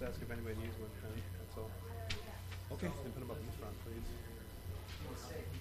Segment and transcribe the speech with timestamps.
[0.00, 0.88] just ask if anybody needs one.
[1.04, 1.70] That's all.
[2.72, 5.59] Okay, then put them up in the front, please.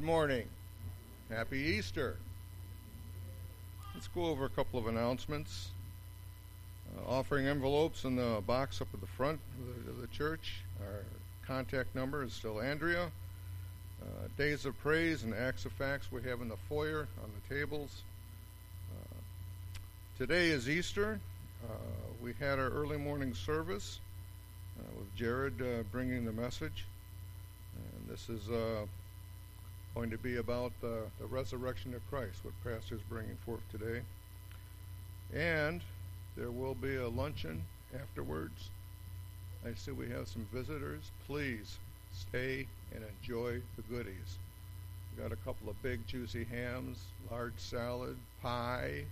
[0.00, 0.48] Good morning.
[1.28, 2.16] Happy Easter.
[3.92, 5.68] Let's go over a couple of announcements.
[6.88, 10.62] Uh, offering envelopes in the box up at the front of the, of the church.
[10.80, 11.04] Our
[11.46, 13.10] contact number is still Andrea.
[14.00, 17.54] Uh, days of praise and acts of facts we have in the foyer on the
[17.54, 18.00] tables.
[18.90, 19.18] Uh,
[20.16, 21.20] today is Easter.
[21.62, 21.74] Uh,
[22.22, 24.00] we had our early morning service
[24.78, 26.86] uh, with Jared uh, bringing the message.
[27.76, 28.48] And this is
[29.94, 34.00] going to be about the, the resurrection of Christ, what Pastor's bringing forth today.
[35.34, 35.80] And
[36.36, 37.62] there will be a luncheon
[37.94, 38.70] afterwards.
[39.66, 41.10] I see we have some visitors.
[41.26, 41.78] Please
[42.12, 44.38] stay and enjoy the goodies.
[45.10, 46.98] We've got a couple of big juicy hams,
[47.30, 49.04] large salad, pie,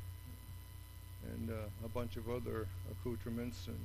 [1.32, 3.78] and uh, a bunch of other accoutrements and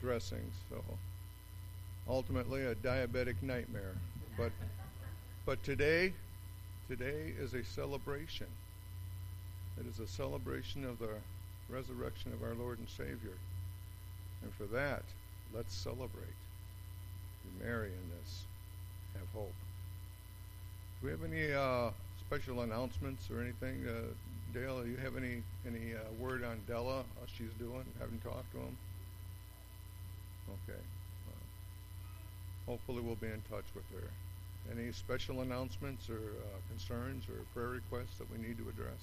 [0.00, 0.54] dressings.
[0.70, 0.82] So
[2.08, 3.94] ultimately a diabetic nightmare.
[4.36, 4.52] But
[5.46, 6.12] but today,
[6.88, 8.48] today is a celebration.
[9.78, 11.10] It is a celebration of the
[11.70, 13.38] resurrection of our Lord and Savior.
[14.42, 15.04] And for that,
[15.54, 16.34] let's celebrate.
[17.44, 18.42] Be merry in this.
[19.14, 19.54] Have hope.
[21.00, 21.90] Do we have any uh,
[22.26, 23.86] special announcements or anything?
[23.86, 24.12] Uh,
[24.52, 27.04] Dale, do you have any any uh, word on Della?
[27.20, 27.84] How she's doing?
[28.00, 28.76] Haven't talked to him.
[30.48, 30.80] Okay.
[31.28, 34.08] Uh, hopefully, we'll be in touch with her.
[34.70, 39.00] Any special announcements or uh, concerns or prayer requests that we need to address?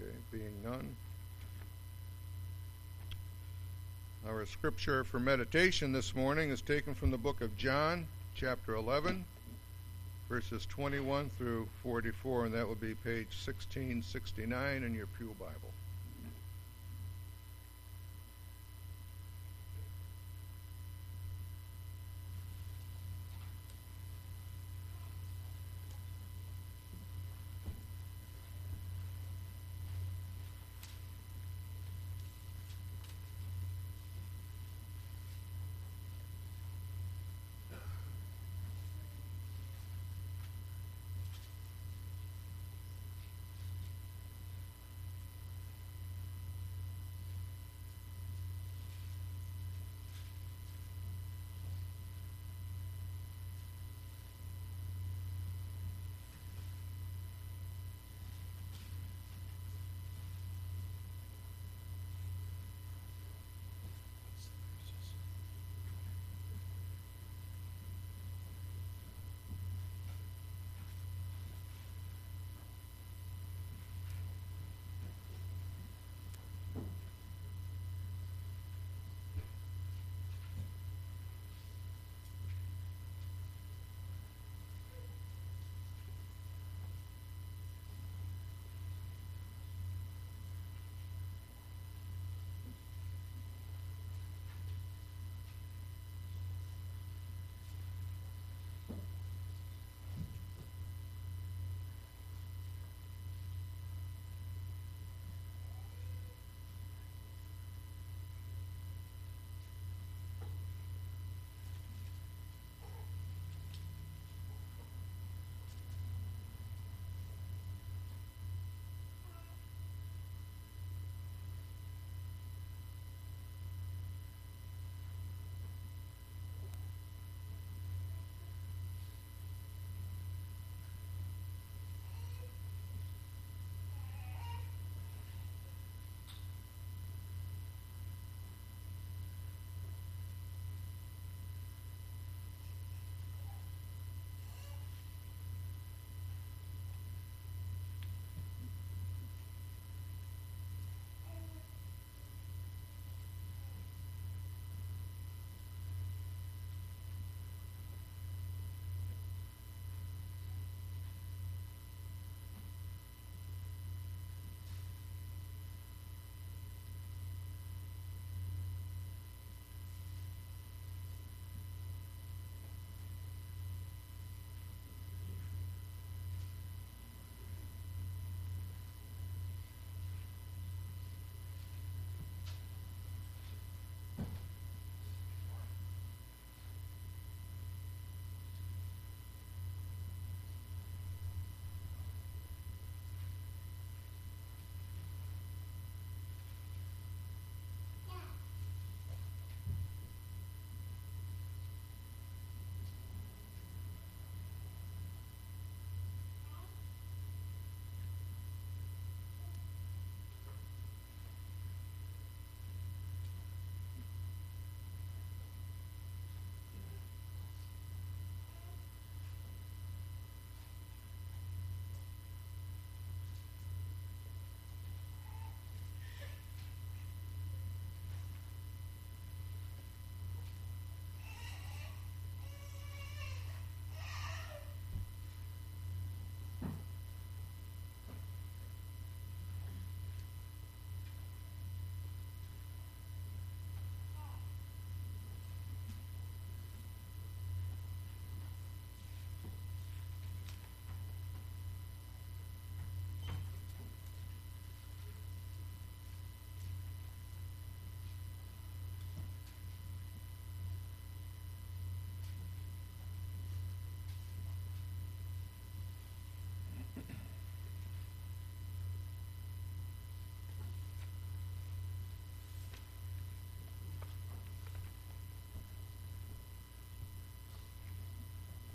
[0.00, 0.96] Okay, being none.
[4.26, 9.24] Our scripture for meditation this morning is taken from the book of John, chapter 11,
[10.28, 15.72] verses 21 through 44, and that will be page 1669 in your Pew Bible.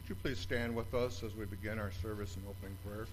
[0.08, 3.08] Would you please stand with us as we begin our service in opening prayer?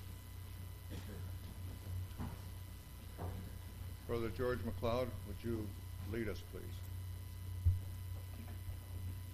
[4.06, 5.66] Brother George McLeod, would you
[6.12, 6.76] lead us, please?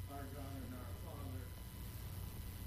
[0.09, 1.45] Our God and our Father,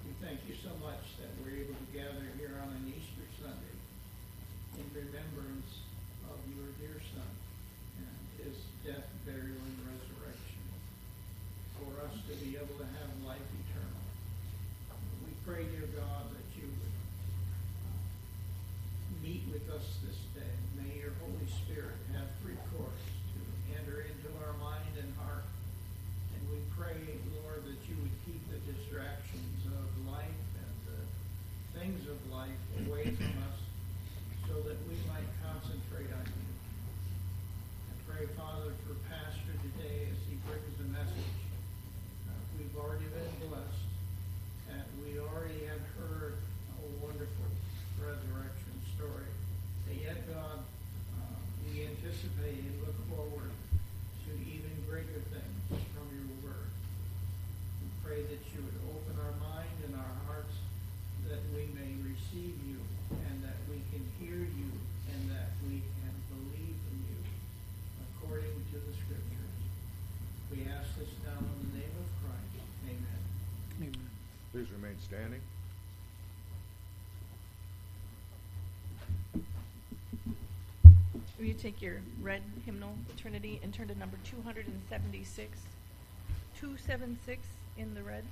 [0.06, 3.74] we thank you so much that we're able to gather here on an Easter Sunday
[4.78, 5.90] in remembrance
[6.30, 7.34] of your dear Son
[7.98, 10.62] and his death, burial, and resurrection,
[11.82, 14.06] for us to be able to have life eternal.
[15.24, 16.96] We pray, dear God, that you would
[17.84, 17.96] uh,
[19.24, 20.56] meet with us this day.
[20.80, 23.04] May your Holy Spirit have free course
[23.36, 23.40] to
[23.76, 25.48] enter into our mind and heart.
[26.36, 26.96] And we pray,
[27.44, 31.00] Lord, that you would keep the distractions of life and the
[31.76, 33.60] things of life away from us
[34.48, 36.52] so that we might concentrate on you.
[37.92, 41.36] I pray, Father, for Pastor today as he brings the message.
[42.32, 43.88] Uh, we've already been blessed,
[44.72, 46.36] and we already have heard
[46.80, 47.50] a wonderful
[48.00, 49.32] resurrection story.
[49.90, 56.30] And yet, God, uh, we anticipate and look forward to even greater things from your
[56.46, 56.70] word.
[57.82, 60.58] We pray that you would open our mind and our hearts
[61.30, 62.80] that we may receive you
[63.30, 64.70] and that we can hear you
[65.14, 67.20] and that we can believe in you
[68.18, 69.56] according to the scriptures.
[70.52, 72.66] We ask this now in the name of Christ.
[72.90, 73.22] Amen.
[74.64, 75.42] Please remain standing.
[81.38, 85.60] Will you take your red hymnal, Trinity, and turn to number 276?
[86.62, 88.24] 276 in the red.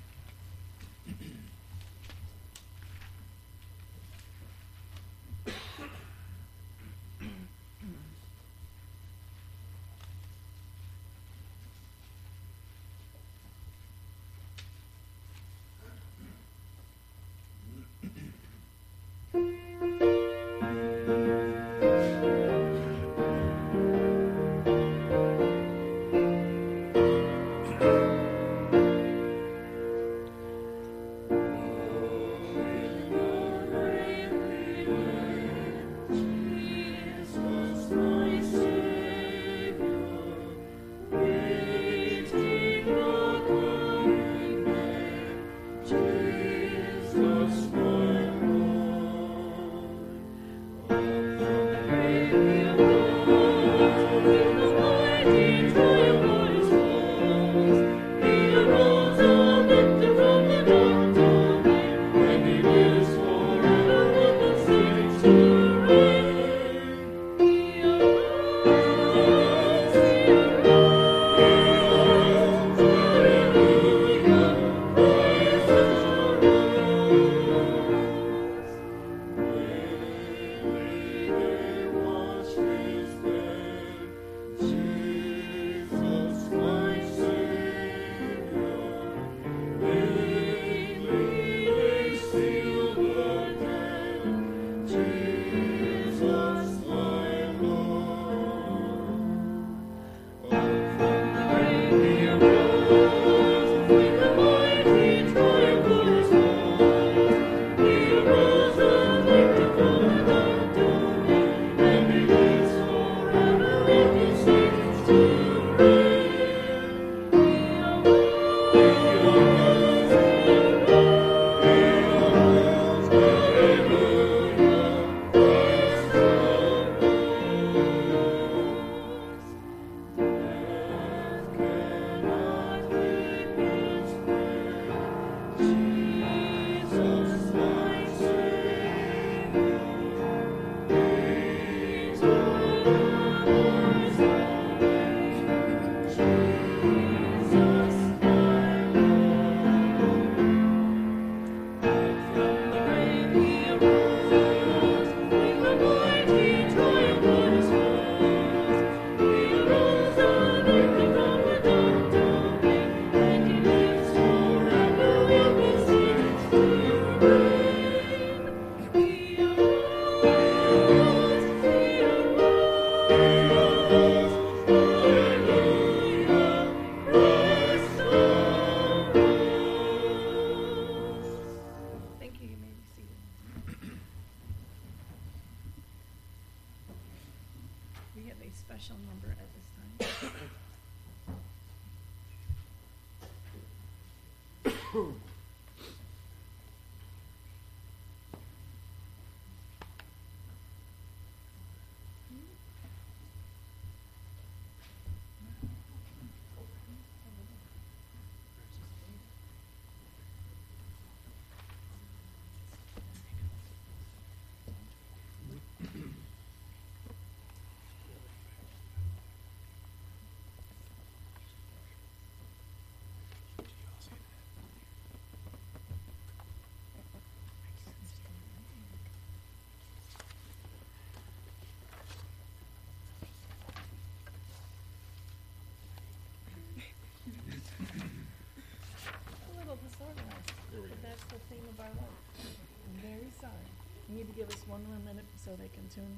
[240.71, 240.95] There we go.
[240.95, 242.19] But that's the theme of our life.
[242.39, 243.67] I'm very sorry.
[244.09, 246.17] You need to give us one more minute so they can tune.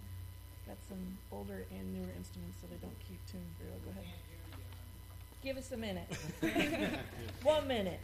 [0.67, 3.93] Got some older and newer instruments so they don't keep tuned real well.
[3.93, 4.33] Go ahead.
[5.43, 6.07] Give us a minute.
[7.43, 7.99] one minute.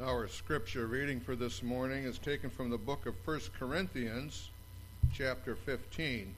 [0.00, 4.48] Our scripture reading for this morning is taken from the book of 1 Corinthians,
[5.12, 6.32] chapter 15,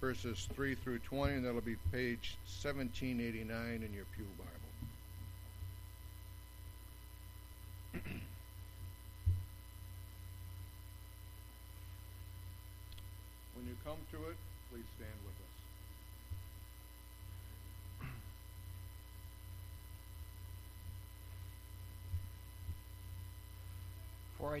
[0.00, 4.53] verses 3 through 20, and that'll be page 1789 in your Pew Bible.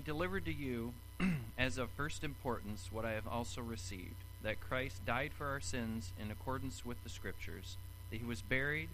[0.04, 0.92] Delivered to you
[1.58, 6.12] as of first importance what I have also received that Christ died for our sins
[6.22, 7.78] in accordance with the Scriptures,
[8.10, 8.90] that he was buried,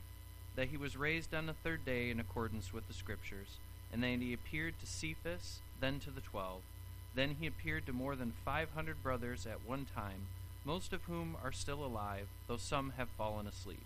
[0.55, 3.59] that he was raised on the third day in accordance with the Scriptures,
[3.93, 6.63] and that he appeared to Cephas, then to the twelve.
[7.17, 10.29] Then he appeared to more than five hundred brothers at one time,
[10.65, 13.85] most of whom are still alive, though some have fallen asleep.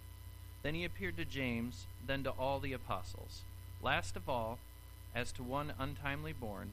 [0.63, 3.41] Then he appeared to James, then to all the apostles.
[3.83, 4.59] Last of all,
[5.15, 6.73] as to one untimely born,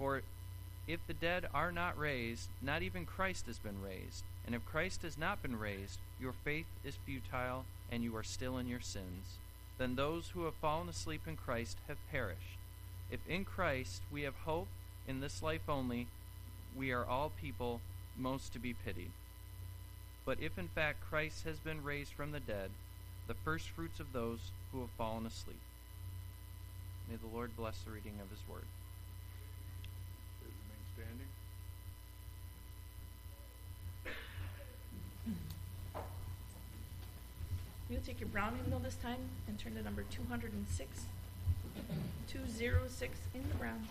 [0.00, 0.22] For
[0.88, 4.24] if the dead are not raised, not even Christ has been raised.
[4.46, 8.56] And if Christ has not been raised, your faith is futile, and you are still
[8.56, 9.36] in your sins.
[9.76, 12.58] Then those who have fallen asleep in Christ have perished.
[13.10, 14.68] If in Christ we have hope
[15.06, 16.06] in this life only,
[16.74, 17.80] we are all people
[18.16, 19.10] most to be pitied.
[20.24, 22.70] But if in fact Christ has been raised from the dead,
[23.26, 24.38] the first fruits of those
[24.72, 25.60] who have fallen asleep.
[27.08, 28.64] May the Lord bless the reading of his word.
[30.40, 31.26] Please remain standing.
[38.00, 41.04] You'll take your brown hymnal this time and turn to number 206.
[42.28, 43.86] 206 in the brown.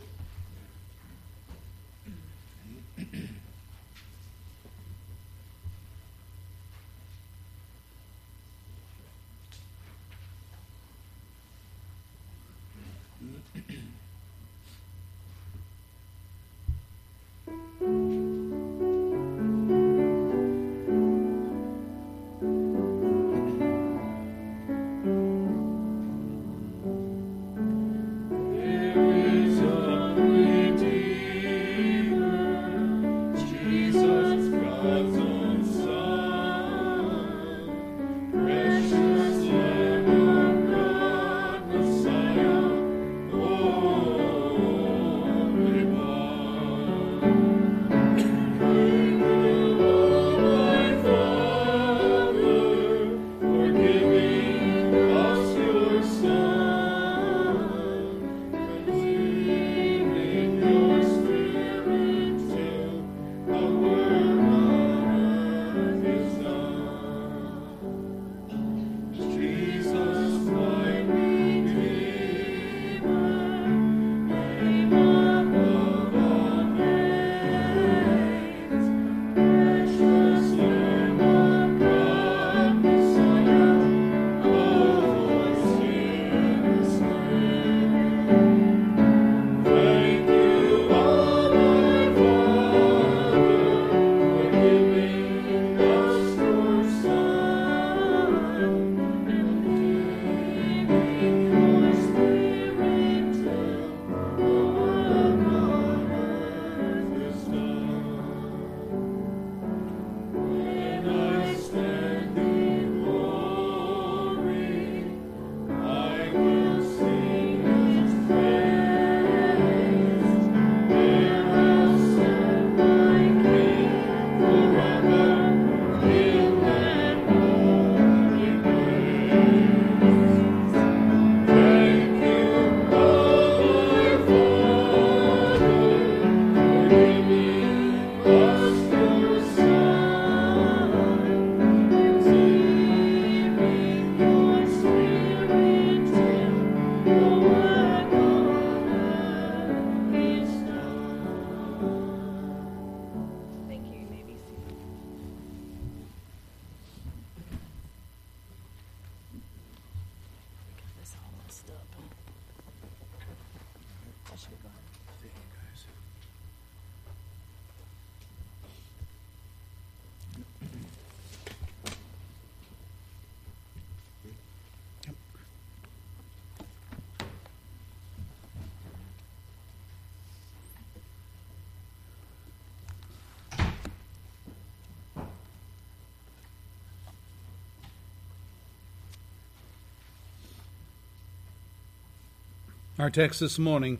[192.99, 193.99] Our text this morning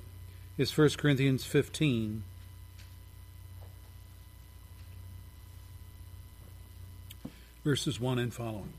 [0.58, 2.22] is 1 Corinthians 15.
[7.64, 8.74] Verses 1 and following.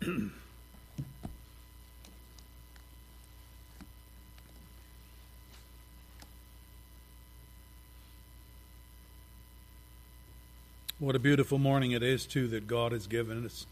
[11.02, 13.66] What a beautiful morning it is, too, that God has given us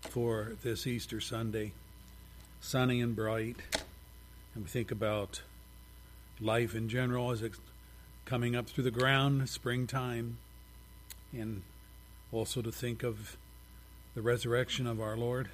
[0.00, 1.72] for this Easter Sunday.
[2.62, 3.56] Sunny and bright.
[4.54, 5.42] And we think about
[6.40, 7.60] life in general as it's
[8.24, 10.38] coming up through the ground, springtime,
[11.34, 11.60] and
[12.32, 13.36] also to think of
[14.14, 15.50] the resurrection of our Lord,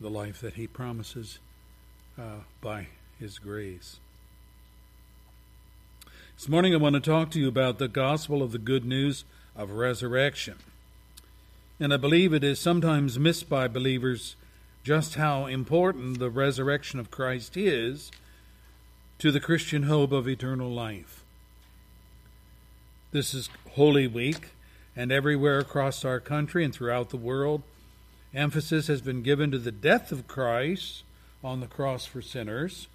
[0.00, 1.40] the life that He promises
[2.18, 2.86] uh, by
[3.20, 3.98] His grace.
[6.38, 9.26] This morning I want to talk to you about the gospel of the good news
[9.56, 10.56] of resurrection.
[11.78, 14.36] And I believe it is sometimes missed by believers
[14.84, 18.10] just how important the resurrection of Christ is
[19.18, 21.22] to the Christian hope of eternal life.
[23.12, 24.50] This is Holy Week,
[24.94, 27.62] and everywhere across our country and throughout the world,
[28.34, 31.02] emphasis has been given to the death of Christ
[31.42, 32.88] on the cross for sinners.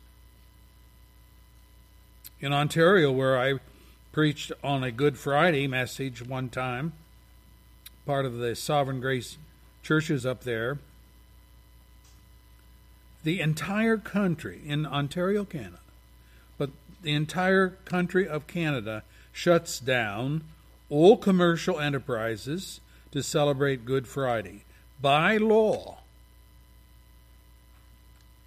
[2.39, 3.60] In Ontario, where I
[4.12, 6.93] preached on a Good Friday message one time,
[8.06, 9.38] part of the Sovereign Grace
[9.84, 10.80] churches up there.
[13.24, 15.80] The entire country in Ontario, Canada,
[16.58, 16.71] but
[17.02, 20.43] the entire country of Canada shuts down
[20.89, 24.65] all commercial enterprises to celebrate Good Friday
[25.02, 26.01] by law.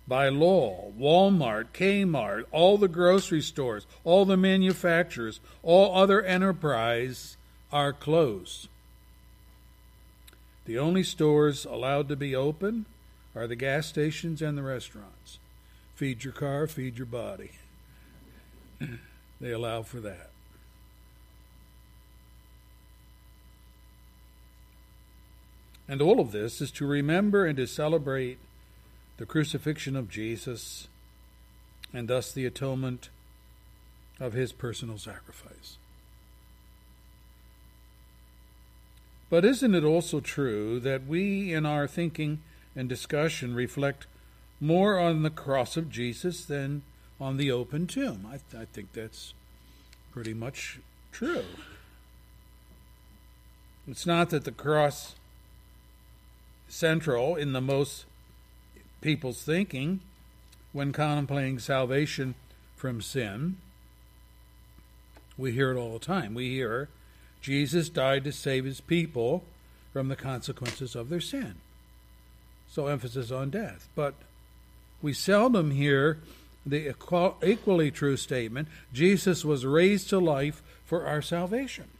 [0.07, 7.37] By law, Walmart, Kmart, all the grocery stores, all the manufacturers, all other enterprise
[7.73, 8.69] are closed.
[10.67, 12.87] The only stores allowed to be open
[13.35, 15.39] are the gas stations and the restaurants.
[15.95, 17.53] Feed your car, feed your body.
[19.41, 20.31] they allow for that.
[25.87, 28.39] And all of this is to remember and to celebrate
[29.17, 30.89] the crucifixion of Jesus
[31.93, 33.09] and thus the atonement
[34.21, 35.79] of his personal sacrifice.
[39.31, 42.41] But isn't it also true that we, in our thinking
[42.77, 44.07] and discussion, reflect
[44.61, 46.83] more on the cross of Jesus than
[47.21, 48.27] on the open tomb?
[48.31, 49.35] I, I think that's
[50.13, 50.79] pretty much
[51.11, 51.45] true.
[53.89, 55.15] It's not that the cross
[56.69, 58.05] central in the most
[59.05, 60.01] people's thinking
[60.73, 62.35] when contemplating salvation
[62.75, 63.59] from sin.
[65.37, 66.33] We hear it all the time.
[66.33, 66.89] We hear
[67.43, 69.45] Jesus died to save his people
[69.93, 71.57] from the consequences of their sin.
[72.67, 73.89] So, emphasis on death.
[73.95, 74.15] But
[75.03, 76.19] we seldom hear
[76.65, 76.95] the
[77.45, 81.91] equally true statement Jesus was raised to life for our salvation.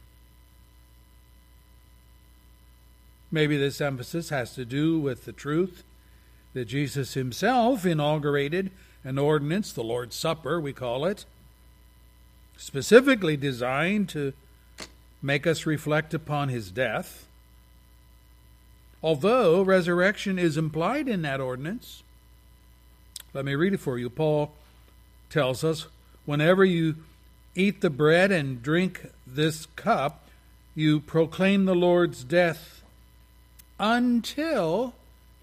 [3.31, 5.83] Maybe this emphasis has to do with the truth
[6.55, 8.71] that Jesus himself inaugurated
[9.03, 11.25] an ordinance, the Lord's Supper, we call it,
[12.55, 14.31] specifically designed to
[15.21, 17.27] make us reflect upon his death.
[19.03, 22.03] Although resurrection is implied in that ordinance,
[23.33, 24.09] let me read it for you.
[24.09, 24.53] Paul
[25.29, 25.87] tells us
[26.25, 26.95] whenever you
[27.53, 30.29] eat the bread and drink this cup,
[30.73, 32.81] you proclaim the Lord's death
[33.77, 34.93] until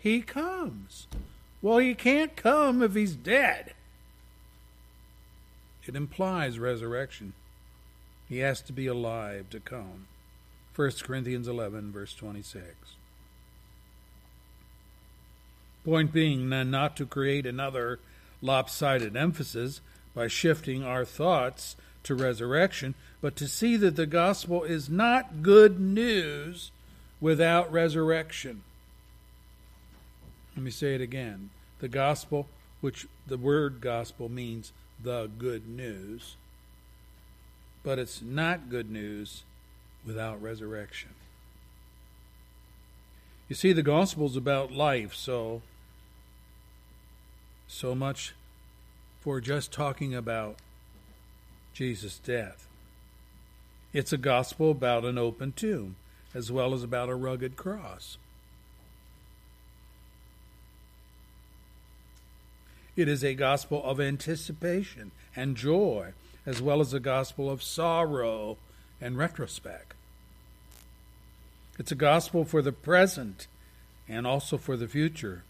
[0.03, 1.07] he comes.
[1.63, 3.73] Well, he can't come if he's dead.
[5.87, 7.35] It implies resurrection.
[8.29, 10.09] He has to be alive to come.
[10.75, 12.65] 1 Corinthians 11, verse 26.
[15.85, 18.01] Point being, then, not to create another
[18.41, 19.81] lopsided emphasis
[20.15, 25.79] by shifting our thoughts to resurrection, but to see that the gospel is not good
[25.79, 26.73] news
[27.21, 28.63] without resurrection.
[30.57, 31.51] Let me say it again.
[31.81, 32.47] The gospel,
[32.81, 34.73] which the word gospel means
[35.03, 36.37] the good news,
[37.83, 39.43] but it's not good news
[40.07, 41.11] without resurrection.
[43.49, 45.63] You see, the gospel's about life, so
[47.67, 48.35] so much
[49.21, 50.57] for just talking about
[51.73, 52.67] Jesus' death.
[53.93, 55.97] It's a gospel about an open tomb,
[56.35, 58.19] as well as about a rugged cross.
[62.97, 66.13] It is a gospel of anticipation and joy,
[66.45, 68.59] as well as a gospel of sorrow
[69.01, 69.95] and retrospect.
[71.79, 73.47] It's a gospel for the present
[74.09, 75.43] and also for the future,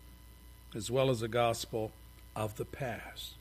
[0.75, 1.91] as well as a gospel
[2.37, 3.35] of the past.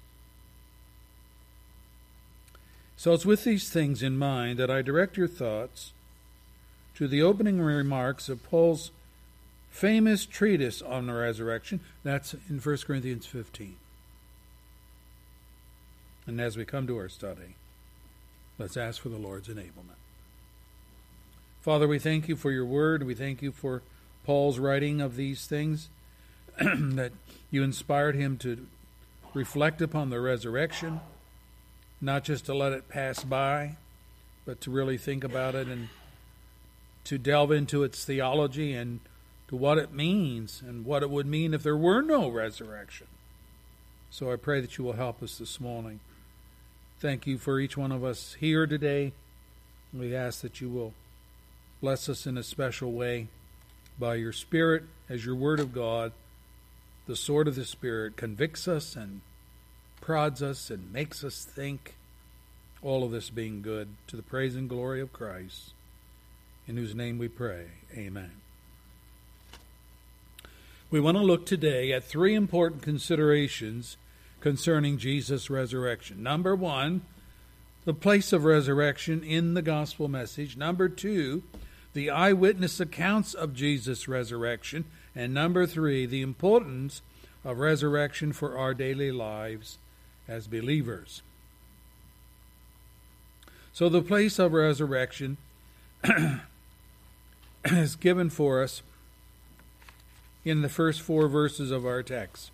[2.97, 5.91] So it's with these things in mind that I direct your thoughts
[6.95, 8.91] to the opening remarks of Paul's
[9.69, 11.79] famous treatise on the resurrection.
[12.03, 13.75] That's in 1 Corinthians 15.
[16.28, 17.55] And as we come to our study,
[18.57, 19.97] let's ask for the Lord's enablement.
[21.61, 23.03] Father, we thank you for your word.
[23.03, 23.82] We thank you for
[24.26, 25.89] Paul's writing of these things,
[26.59, 27.11] that
[27.49, 28.67] you inspired him to
[29.34, 30.99] reflect upon the resurrection,
[31.99, 33.78] not just to let it pass by,
[34.45, 35.89] but to really think about it and
[37.03, 38.99] to delve into its theology and
[39.47, 43.07] to what it means and what it would mean if there were no resurrection.
[44.09, 45.99] So I pray that you will help us this morning.
[47.01, 49.13] Thank you for each one of us here today.
[49.91, 50.93] We ask that you will
[51.81, 53.27] bless us in a special way
[53.97, 56.11] by your Spirit as your Word of God
[57.07, 59.21] the sword of the Spirit convicts us and
[59.99, 61.95] prods us and makes us think,
[62.83, 65.73] all of this being good, to the praise and glory of Christ,
[66.67, 67.65] in whose name we pray.
[67.97, 68.31] Amen.
[70.91, 73.97] We want to look today at three important considerations
[74.41, 76.21] concerning Jesus' resurrection.
[76.21, 77.01] Number one,
[77.85, 80.57] the place of resurrection in the gospel message.
[80.57, 81.43] Number two,
[81.93, 84.85] the eyewitness accounts of Jesus' resurrection.
[85.15, 87.01] And number three, the importance
[87.43, 89.77] of resurrection for our daily lives
[90.27, 91.21] as believers.
[93.73, 95.37] So, the place of resurrection
[97.65, 98.81] is given for us
[100.43, 102.51] in the first four verses of our text.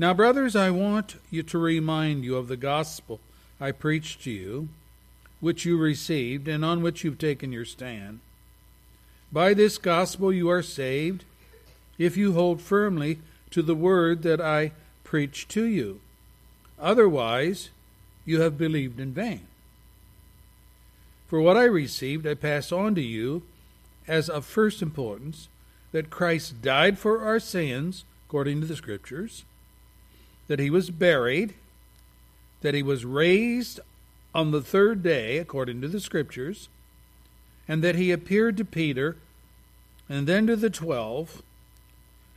[0.00, 3.20] Now, brothers, I want you to remind you of the gospel
[3.60, 4.70] I preached to you,
[5.40, 8.20] which you received, and on which you've taken your stand
[9.30, 11.26] by this gospel you are saved,
[11.98, 13.18] if you hold firmly
[13.50, 14.72] to the word that I
[15.04, 16.00] preach to you.
[16.78, 17.68] Otherwise,
[18.24, 19.42] you have believed in vain.
[21.28, 23.42] For what I received, I pass on to you
[24.08, 25.48] as of first importance
[25.92, 29.44] that Christ died for our sins, according to the Scriptures,
[30.50, 31.54] that he was buried,
[32.60, 33.78] that he was raised
[34.34, 36.68] on the third day, according to the Scriptures
[37.68, 39.16] and that he appeared to Peter,
[40.08, 41.40] and then to the twelve.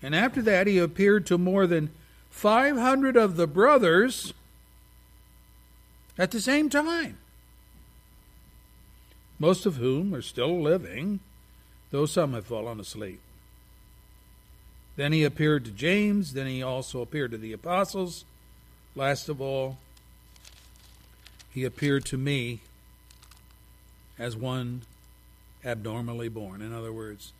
[0.03, 1.89] And after that, he appeared to more than
[2.29, 4.31] 500 of the brothers
[6.15, 7.17] at the same time,
[9.39, 11.19] most of whom are still living,
[11.89, 13.22] though some have fallen asleep.
[14.95, 18.25] Then he appeared to James, then he also appeared to the apostles.
[18.95, 19.77] Last of all,
[21.51, 22.61] he appeared to me
[24.19, 24.83] as one
[25.65, 26.61] abnormally born.
[26.61, 27.33] In other words,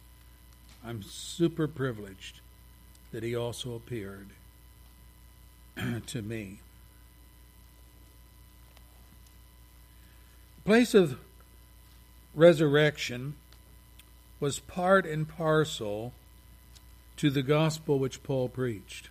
[0.83, 2.39] I'm super privileged
[3.11, 4.29] that he also appeared
[6.07, 6.59] to me.
[10.57, 11.19] The place of
[12.33, 13.35] resurrection
[14.39, 16.13] was part and parcel
[17.17, 19.09] to the gospel which Paul preached.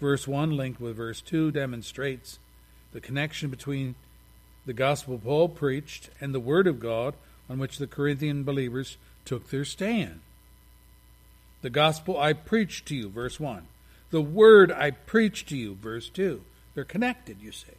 [0.00, 2.38] Verse 1, linked with verse 2, demonstrates
[2.92, 3.94] the connection between
[4.66, 7.14] the gospel Paul preached, and the Word of God
[7.48, 10.20] on which the Corinthian believers took their stand.
[11.62, 13.62] The gospel I preached to you, verse 1.
[14.10, 16.42] The Word I preached to you, verse 2.
[16.74, 17.72] They're connected, you see.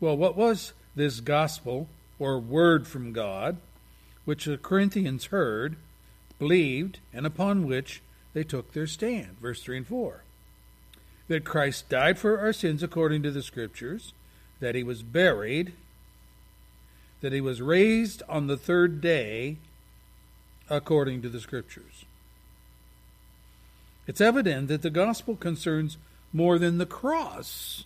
[0.00, 3.58] Well, what was this gospel or word from God
[4.26, 5.76] which the Corinthians heard,
[6.38, 8.02] believed, and upon which
[8.34, 9.38] they took their stand?
[9.40, 10.22] Verse 3 and 4
[11.28, 14.12] that Christ died for our sins according to the Scriptures,
[14.60, 15.72] that he was buried,
[17.20, 19.56] that he was raised on the third day
[20.70, 22.04] according to the Scriptures.
[24.06, 25.96] It's evident that the gospel concerns
[26.32, 27.84] more than the cross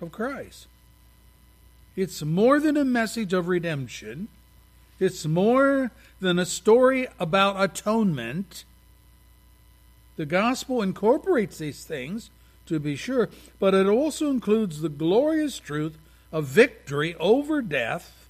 [0.00, 0.66] of Christ.
[1.94, 4.28] It's more than a message of redemption.
[5.00, 8.64] It's more than a story about atonement.
[10.16, 12.30] The gospel incorporates these things
[12.66, 13.28] to be sure,
[13.58, 15.96] but it also includes the glorious truth
[16.32, 18.28] of victory over death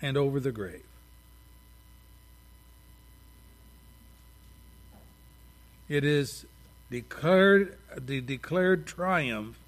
[0.00, 0.82] and over the grave.
[5.88, 6.46] It is
[6.90, 9.58] declared the declared triumph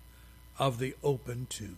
[0.59, 1.76] of the open tomb.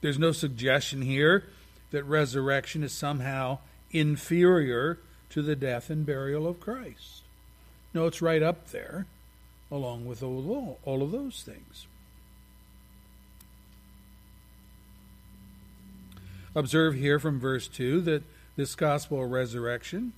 [0.00, 1.44] There's no suggestion here
[1.90, 3.58] that resurrection is somehow
[3.90, 4.98] inferior
[5.30, 7.22] to the death and burial of Christ.
[7.94, 9.06] No, it's right up there,
[9.70, 11.86] along with all, of those things.
[16.54, 18.22] Observe here from verse 2 that
[18.56, 20.12] this gospel of resurrection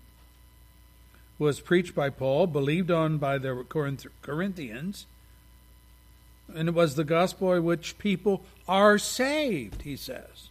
[1.38, 3.64] was preached by Paul, believed on by the
[4.22, 5.06] Corinthians,
[6.54, 10.48] and it was the gospel by which people are saved, he says.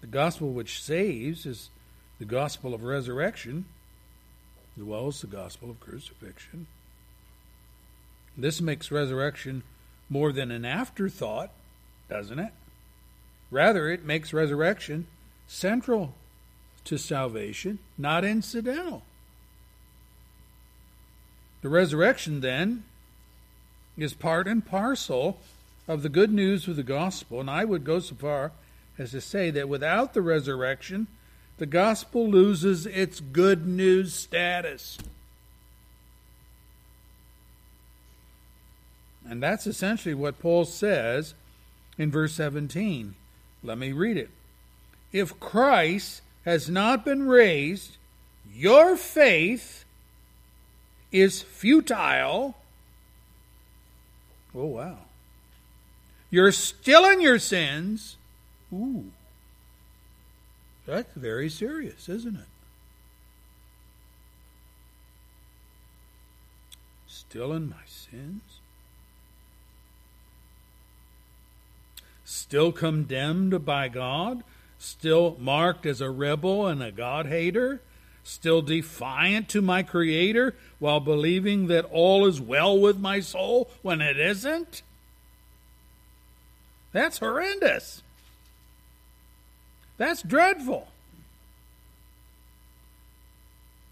[0.00, 1.68] The gospel which saves is
[2.18, 3.66] the gospel of resurrection,
[4.76, 6.66] as well as the gospel of crucifixion.
[8.36, 9.62] This makes resurrection
[10.08, 11.50] more than an afterthought,
[12.08, 12.52] doesn't it?
[13.50, 15.06] Rather, it makes resurrection
[15.46, 16.14] central
[16.84, 19.02] to salvation, not incidental.
[21.62, 22.84] The resurrection, then,
[23.96, 25.38] is part and parcel
[25.86, 28.52] of the good news of the gospel, and I would go so far
[28.98, 31.06] as to say that without the resurrection,
[31.58, 34.98] the gospel loses its good news status.
[39.28, 41.34] And that's essentially what Paul says
[41.98, 43.14] in verse 17.
[43.62, 44.30] Let me read it.
[45.12, 47.96] If Christ has not been raised,
[48.52, 49.84] your faith
[51.12, 52.56] is futile.
[54.54, 54.98] Oh, wow.
[56.30, 58.16] You're still in your sins.
[58.72, 59.06] Ooh.
[60.86, 62.46] That's very serious, isn't it?
[67.06, 68.42] Still in my sins?
[72.24, 74.42] Still condemned by God?
[74.80, 77.80] still marked as a rebel and a God hater,
[78.24, 84.00] still defiant to my Creator while believing that all is well with my soul when
[84.00, 84.82] it isn't?
[86.92, 88.02] That's horrendous.
[89.96, 90.88] That's dreadful.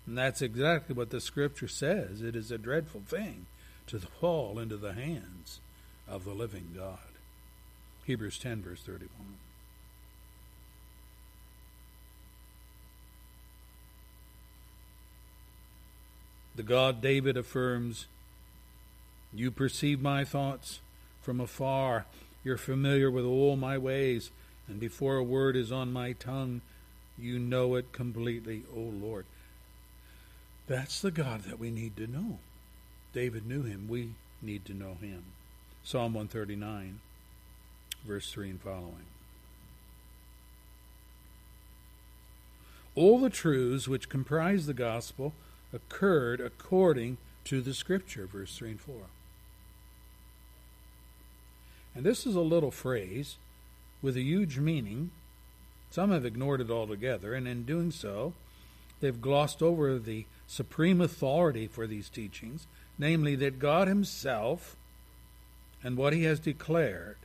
[0.07, 2.23] And that's exactly what the scripture says.
[2.23, 3.47] It is a dreadful thing
[3.89, 5.61] to fall into the hands
[6.09, 6.99] of the living God.
[8.07, 9.11] Hebrews 10, verse 31.
[16.59, 18.09] The God David affirms,
[19.33, 20.81] You perceive my thoughts
[21.23, 22.07] from afar.
[22.43, 24.33] You're familiar with all my ways,
[24.67, 26.63] and before a word is on my tongue,
[27.17, 29.27] you know it completely, O Lord.
[30.67, 32.41] That's the God that we need to know.
[33.13, 33.87] David knew him.
[33.89, 35.23] We need to know him.
[35.85, 36.99] Psalm 139,
[38.05, 39.07] verse 3 and following.
[42.97, 45.35] All the truths which comprise the gospel
[45.73, 48.95] occurred according to the Scripture, verse 3 and 4.
[51.95, 53.37] And this is a little phrase
[54.03, 55.11] with a huge meaning.
[55.91, 58.35] Some have ignored it altogether, and in doing so,
[59.01, 62.67] they've glossed over the supreme authority for these teachings,
[62.99, 64.77] namely that God Himself
[65.83, 67.17] and what He has declared.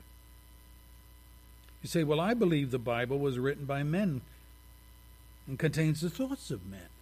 [1.82, 4.22] You say, Well, I believe the Bible was written by men
[5.48, 6.93] and contains the thoughts of men.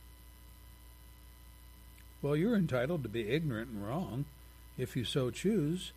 [2.21, 4.25] Well, you're entitled to be ignorant and wrong
[4.77, 5.91] if you so choose.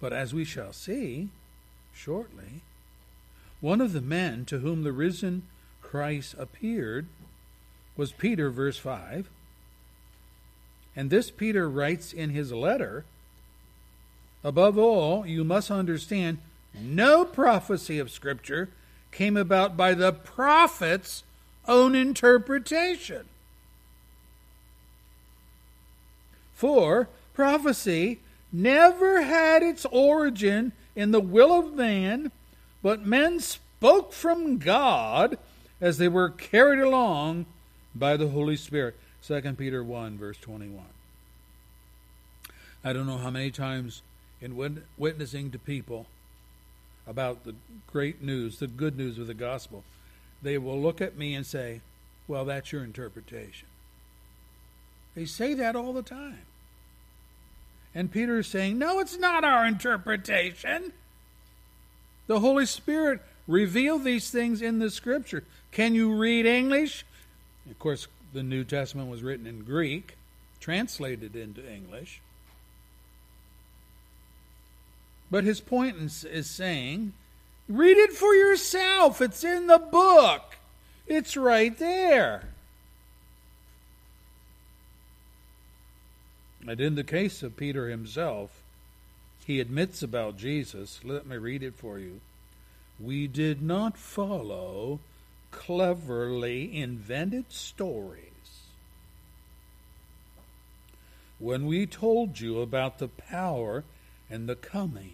[0.00, 1.28] But as we shall see
[1.92, 2.62] shortly,
[3.60, 5.42] one of the men to whom the risen
[5.82, 7.06] Christ appeared
[7.96, 9.28] was Peter, verse 5.
[10.96, 13.04] And this Peter writes in his letter
[14.44, 16.38] Above all, you must understand
[16.78, 18.68] no prophecy of Scripture
[19.10, 21.24] came about by the prophet's
[21.66, 23.26] own interpretation.
[26.54, 28.20] For prophecy
[28.52, 32.30] never had its origin in the will of man,
[32.82, 35.38] but men spoke from God
[35.80, 37.46] as they were carried along
[37.94, 38.96] by the Holy Spirit.
[39.26, 40.84] 2 Peter 1, verse 21.
[42.84, 44.02] I don't know how many times
[44.40, 46.06] in witnessing to people
[47.06, 47.54] about the
[47.90, 49.84] great news, the good news of the gospel,
[50.42, 51.80] they will look at me and say,
[52.28, 53.68] Well, that's your interpretation.
[55.14, 56.42] They say that all the time.
[57.94, 60.92] And Peter is saying, No, it's not our interpretation.
[62.26, 65.44] The Holy Spirit revealed these things in the Scripture.
[65.70, 67.04] Can you read English?
[67.70, 70.16] Of course, the New Testament was written in Greek,
[70.60, 72.20] translated into English.
[75.30, 77.12] But his point is, saying,
[77.68, 79.20] read it for yourself.
[79.20, 80.56] It's in the book,
[81.06, 82.53] it's right there.
[86.66, 88.50] And in the case of Peter himself,
[89.46, 92.20] he admits about Jesus, let me read it for you.
[92.98, 95.00] We did not follow
[95.50, 98.20] cleverly invented stories
[101.38, 103.84] when we told you about the power
[104.30, 105.12] and the coming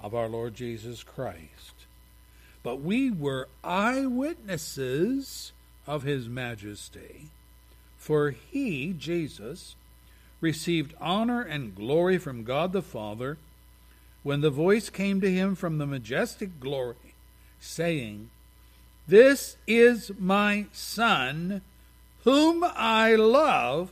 [0.00, 1.86] of our Lord Jesus Christ.
[2.62, 5.52] But we were eyewitnesses
[5.86, 7.26] of his majesty,
[7.98, 9.74] for he, Jesus,
[10.44, 13.38] received honor and glory from God the Father
[14.22, 17.14] when the voice came to him from the majestic glory,
[17.58, 18.28] saying,
[19.08, 21.62] This is my Son,
[22.24, 23.90] whom I love.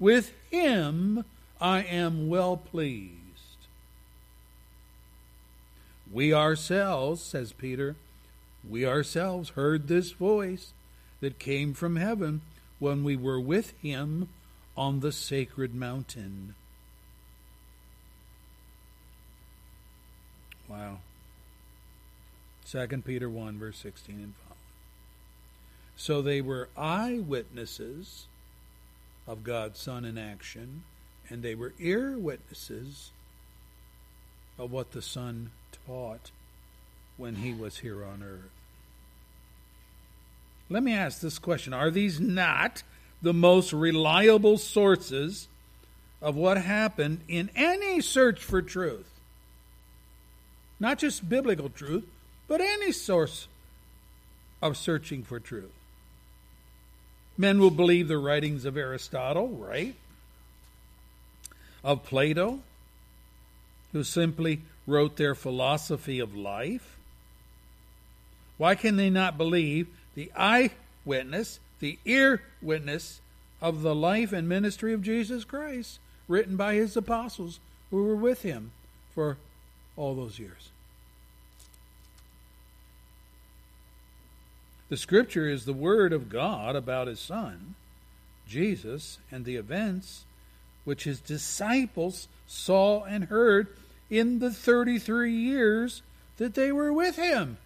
[0.00, 1.24] With him
[1.60, 3.12] I am well pleased.
[6.12, 7.94] We ourselves, says Peter,
[8.68, 10.72] we ourselves heard this voice
[11.20, 12.40] that came from heaven
[12.80, 14.28] when we were with him
[14.76, 16.54] on the sacred mountain.
[20.68, 20.98] Wow.
[22.70, 24.56] 2 Peter 1, verse 16 and following.
[25.96, 28.26] So they were eyewitnesses
[29.26, 30.82] of God's Son in action,
[31.28, 33.10] and they were ear witnesses
[34.58, 35.50] of what the Son
[35.86, 36.30] taught
[37.16, 38.50] when he was here on earth.
[40.68, 42.82] Let me ask this question Are these not
[43.22, 45.48] the most reliable sources
[46.20, 49.08] of what happened in any search for truth.
[50.78, 52.04] Not just biblical truth,
[52.48, 53.48] but any source
[54.62, 55.72] of searching for truth.
[57.38, 59.94] Men will believe the writings of Aristotle, right?
[61.84, 62.60] Of Plato,
[63.92, 66.96] who simply wrote their philosophy of life.
[68.56, 73.20] Why can they not believe the eyewitness the ear witness
[73.60, 75.98] of the life and ministry of Jesus Christ,
[76.28, 77.60] written by his apostles
[77.90, 78.72] who were with him
[79.14, 79.36] for
[79.96, 80.70] all those years.
[84.88, 87.74] The scripture is the word of God about his son,
[88.48, 90.24] Jesus, and the events
[90.84, 93.66] which his disciples saw and heard
[94.08, 96.02] in the 33 years
[96.36, 97.58] that they were with him.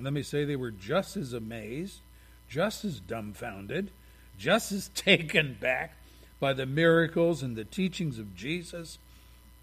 [0.00, 2.00] Let me say they were just as amazed,
[2.48, 3.90] just as dumbfounded,
[4.38, 5.94] just as taken back
[6.40, 8.98] by the miracles and the teachings of Jesus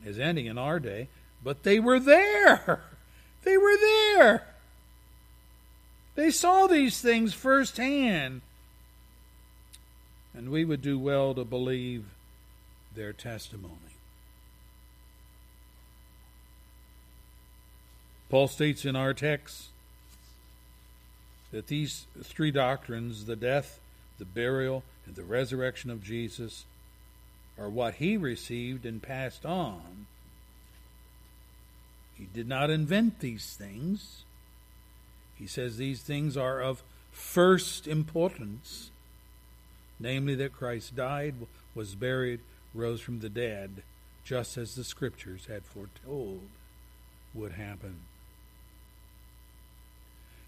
[0.05, 1.07] as any in our day,
[1.43, 2.83] but they were there.
[3.43, 4.47] They were there.
[6.15, 8.41] They saw these things firsthand.
[10.33, 12.05] And we would do well to believe
[12.95, 13.75] their testimony.
[18.29, 19.67] Paul states in our text
[21.55, 23.79] that these three doctrines, the death,
[24.19, 26.65] the burial, and the resurrection of Jesus,
[27.57, 30.05] are what he received and passed on.
[32.15, 34.23] He did not invent these things.
[35.37, 36.83] He says these things are of
[37.13, 38.91] first importance,
[39.97, 41.35] namely that Christ died,
[41.73, 42.41] was buried,
[42.73, 43.81] rose from the dead,
[44.25, 46.49] just as the Scriptures had foretold
[47.33, 48.01] would happen.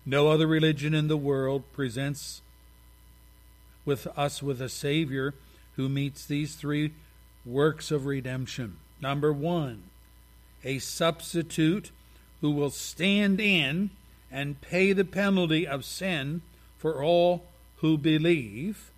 [0.10, 2.42] No other religion in the world presents
[3.84, 5.34] with us with a Savior
[5.76, 6.94] who meets these three
[7.46, 8.78] works of redemption.
[9.02, 9.84] Number one,
[10.64, 11.92] a substitute
[12.40, 13.90] who will stand in
[14.32, 16.42] and pay the penalty of sin
[16.78, 17.44] for all
[17.78, 18.92] who believe.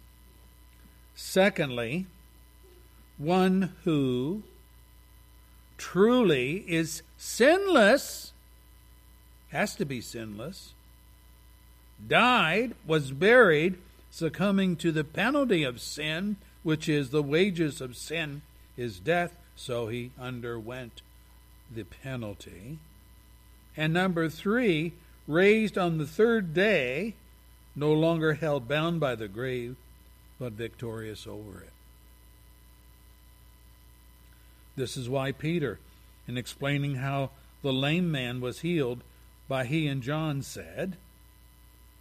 [1.16, 2.06] Secondly,
[3.18, 4.44] one who
[5.80, 8.32] truly is sinless,
[9.50, 10.74] has to be sinless,
[12.08, 13.78] died, was buried,
[14.12, 18.42] succumbing to the penalty of sin, which is the wages of sin
[18.78, 21.02] is death, so he underwent
[21.74, 22.80] the penalty.
[23.76, 24.94] And number three,
[25.28, 27.16] raised on the third day,
[27.76, 29.76] no longer held bound by the grave,
[30.40, 31.74] but victorious over it.
[34.76, 35.78] This is why Peter,
[36.28, 37.32] in explaining how
[37.62, 39.02] the lame man was healed
[39.48, 40.96] by he and John, said,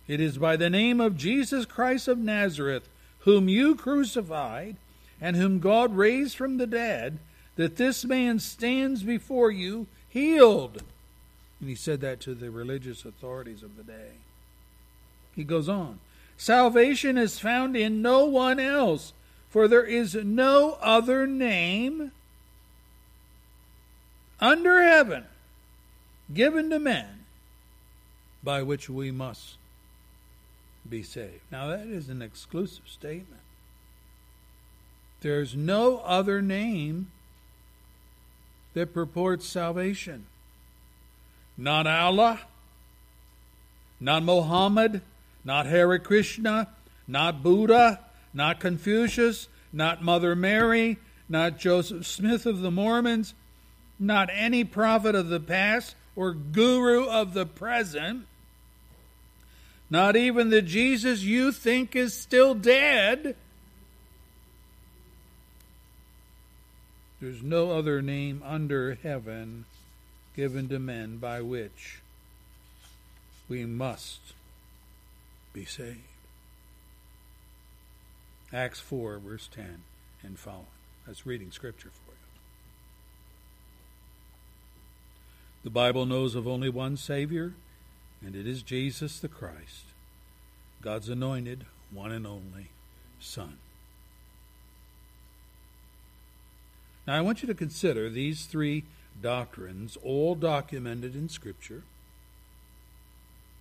[0.08, 2.88] it is by the name of Jesus Christ of Nazareth,
[3.20, 4.76] whom you crucified,
[5.20, 7.18] and whom God raised from the dead,
[7.56, 10.82] that this man stands before you healed.
[11.60, 14.12] And he said that to the religious authorities of the day.
[15.36, 15.98] He goes on
[16.38, 19.12] Salvation is found in no one else,
[19.50, 22.12] For there is no other name
[24.40, 25.24] under heaven
[26.32, 27.24] given to men
[28.42, 29.57] by which we must
[30.90, 31.40] be saved.
[31.50, 33.42] Now, that is an exclusive statement.
[35.20, 37.10] There's no other name
[38.74, 40.26] that purports salvation.
[41.56, 42.40] Not Allah,
[44.00, 45.02] not Muhammad,
[45.44, 46.68] not Hare Krishna,
[47.08, 48.00] not Buddha,
[48.32, 53.34] not Confucius, not Mother Mary, not Joseph Smith of the Mormons,
[53.98, 58.26] not any prophet of the past or guru of the present,
[59.90, 63.36] not even the Jesus you think is still dead.
[67.20, 69.64] There's no other name under heaven
[70.36, 72.00] given to men by which
[73.48, 74.20] we must
[75.52, 75.98] be saved.
[78.52, 79.82] Acts 4, verse 10
[80.22, 80.66] and following.
[81.06, 82.16] That's reading scripture for you.
[85.64, 87.54] The Bible knows of only one Savior,
[88.24, 89.86] and it is Jesus the Christ,
[90.82, 92.68] God's anointed, one and only
[93.20, 93.58] Son.
[97.06, 98.84] Now, I want you to consider these three
[99.22, 101.82] doctrines, all documented in Scripture,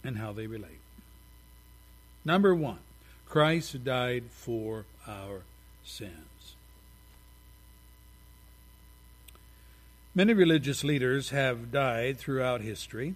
[0.03, 0.81] and how they relate.
[2.25, 2.79] Number one,
[3.27, 5.43] Christ died for our
[5.85, 6.55] sins.
[10.13, 13.15] Many religious leaders have died throughout history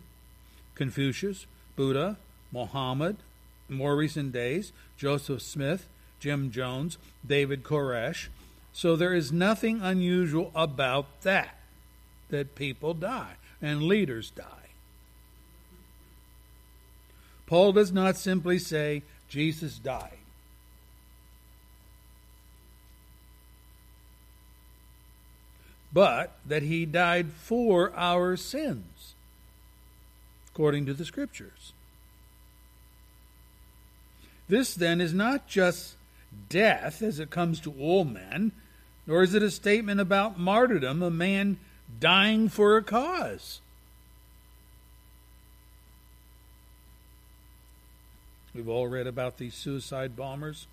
[0.76, 1.46] Confucius,
[1.76, 2.18] Buddha,
[2.52, 3.18] Mohammed,
[3.70, 5.88] more recent days, Joseph Smith,
[6.20, 8.28] Jim Jones, David Koresh.
[8.74, 11.58] So there is nothing unusual about that,
[12.30, 14.46] that people die and leaders die.
[17.46, 20.18] Paul does not simply say Jesus died.
[25.94, 29.14] But that he died for our sins,
[30.54, 31.74] according to the Scriptures.
[34.50, 35.96] This then is not just
[36.50, 38.52] death as it comes to all men,
[39.08, 41.58] nor is it a statement about martyrdom, a man
[42.00, 43.62] dying for a cause.
[48.54, 50.68] We've all read about these suicide bombers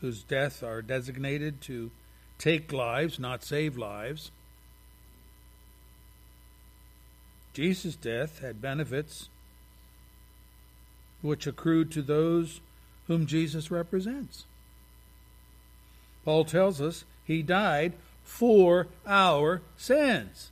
[0.00, 1.90] whose deaths are designated to
[2.38, 4.30] take lives, not save lives.
[7.56, 9.30] Jesus' death had benefits
[11.22, 12.60] which accrued to those
[13.06, 14.44] whom Jesus represents.
[16.22, 17.94] Paul tells us he died
[18.24, 20.50] for our sins.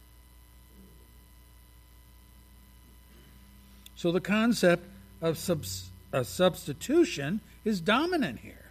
[3.96, 4.86] So the concept
[5.20, 5.90] of subs-
[6.22, 8.70] substitution is dominant here.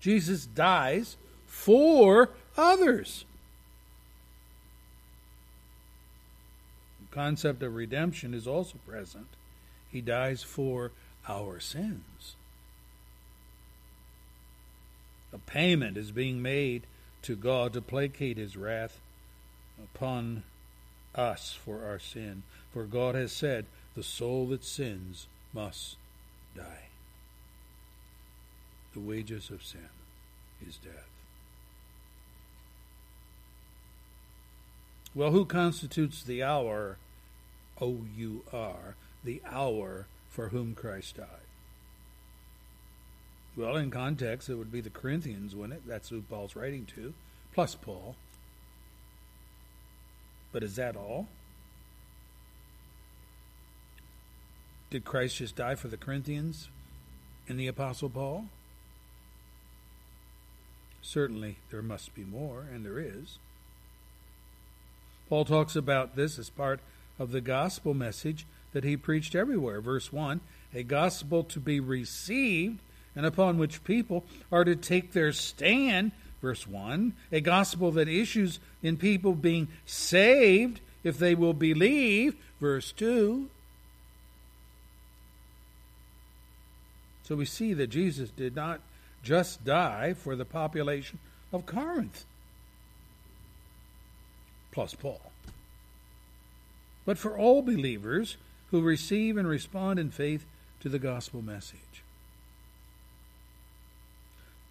[0.00, 1.16] Jesus dies
[1.48, 3.24] for others.
[7.10, 9.26] Concept of redemption is also present.
[9.90, 10.92] He dies for
[11.28, 12.36] our sins.
[15.32, 16.82] A payment is being made
[17.22, 19.00] to God to placate his wrath
[19.82, 20.42] upon
[21.14, 22.42] us for our sin.
[22.72, 25.96] For God has said, The soul that sins must
[26.56, 26.88] die.
[28.92, 29.88] The wages of sin
[30.66, 31.19] is death.
[35.14, 36.96] Well, who constitutes the our,
[37.80, 38.94] O U R,
[39.24, 41.26] the our for whom Christ died?
[43.56, 45.88] Well, in context, it would be the Corinthians, wouldn't it?
[45.88, 47.12] That's who Paul's writing to,
[47.52, 48.14] plus Paul.
[50.52, 51.26] But is that all?
[54.90, 56.68] Did Christ just die for the Corinthians
[57.48, 58.46] and the Apostle Paul?
[61.02, 63.38] Certainly, there must be more, and there is.
[65.30, 66.80] Paul talks about this as part
[67.16, 69.80] of the gospel message that he preached everywhere.
[69.80, 70.40] Verse 1
[70.74, 72.80] a gospel to be received
[73.16, 76.12] and upon which people are to take their stand.
[76.42, 82.34] Verse 1 a gospel that issues in people being saved if they will believe.
[82.60, 83.48] Verse 2
[87.22, 88.80] So we see that Jesus did not
[89.22, 91.20] just die for the population
[91.52, 92.24] of Corinth,
[94.72, 95.20] plus Paul,
[97.04, 98.36] but for all believers
[98.70, 100.44] who receive and respond in faith
[100.80, 102.02] to the gospel message.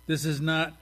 [0.07, 0.73] This is not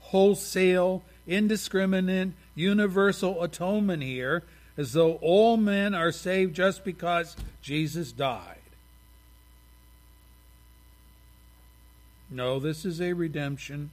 [0.00, 4.44] wholesale, indiscriminate, universal atonement here,
[4.76, 8.58] as though all men are saved just because Jesus died.
[12.30, 13.90] No, this is a redemption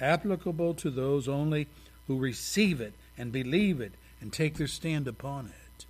[0.00, 1.66] applicable to those only
[2.06, 3.92] who receive it and believe it
[4.22, 5.84] and take their stand upon it.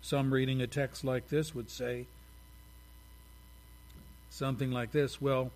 [0.00, 2.06] Some reading a text like this would say
[4.30, 5.50] something like this Well,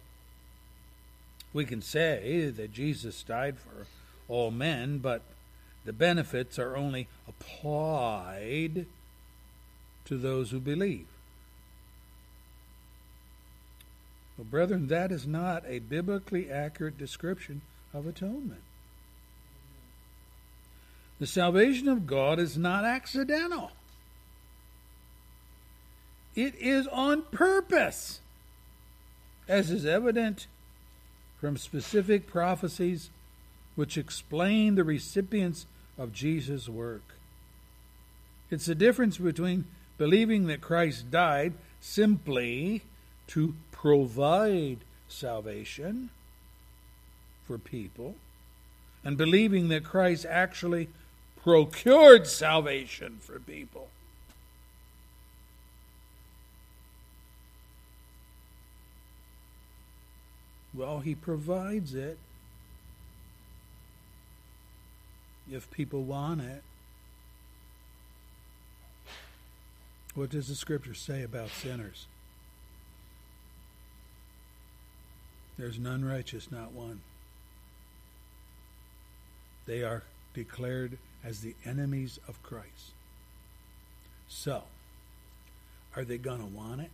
[1.54, 3.86] we can say that Jesus died for
[4.28, 5.22] all men, but
[5.86, 8.84] the benefits are only applied
[10.04, 11.06] to those who believe.
[14.36, 17.62] Well, brethren, that is not a biblically accurate description
[17.94, 18.60] of atonement.
[21.20, 23.70] The salvation of God is not accidental.
[26.34, 28.20] It is on purpose,
[29.46, 30.46] as is evident
[31.40, 33.10] from specific prophecies
[33.74, 35.66] which explain the recipients
[35.98, 37.02] of Jesus' work.
[38.50, 39.66] It's the difference between
[39.98, 42.82] believing that Christ died simply
[43.28, 44.78] to provide
[45.08, 46.10] salvation
[47.46, 48.16] for people
[49.04, 50.88] and believing that Christ actually
[51.42, 53.88] procured salvation for people.
[60.74, 62.18] Well, he provides it
[65.50, 66.62] if people want it.
[70.14, 72.06] What does the scripture say about sinners?
[75.58, 77.00] There's none righteous, not one.
[79.66, 80.02] They are
[80.34, 82.92] declared as the enemies of Christ.
[84.28, 84.64] So,
[85.96, 86.90] are they going to want it?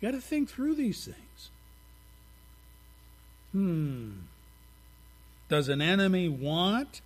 [0.00, 1.50] You got to think through these things.
[3.52, 4.10] Hmm.
[5.48, 7.00] Does an enemy want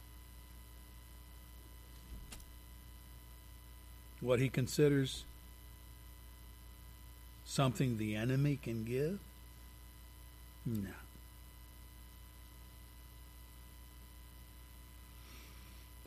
[4.20, 5.24] what he considers
[7.44, 9.18] something the enemy can give?
[10.66, 10.88] No.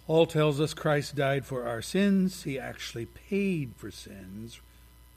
[0.06, 2.44] Paul tells us Christ died for our sins.
[2.44, 4.60] He actually paid for sins,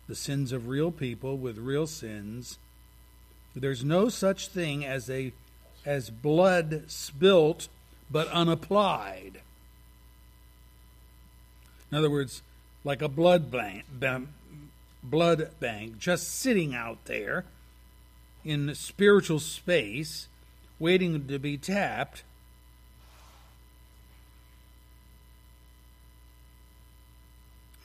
[0.07, 2.59] the sins of real people with real sins.
[3.55, 5.33] There's no such thing as a
[5.85, 7.69] as blood spilt
[8.11, 9.41] but unapplied.
[11.91, 12.43] In other words,
[12.85, 13.85] like a blood bank,
[15.03, 17.45] blood bank just sitting out there
[18.45, 20.29] in spiritual space,
[20.79, 22.23] waiting to be tapped.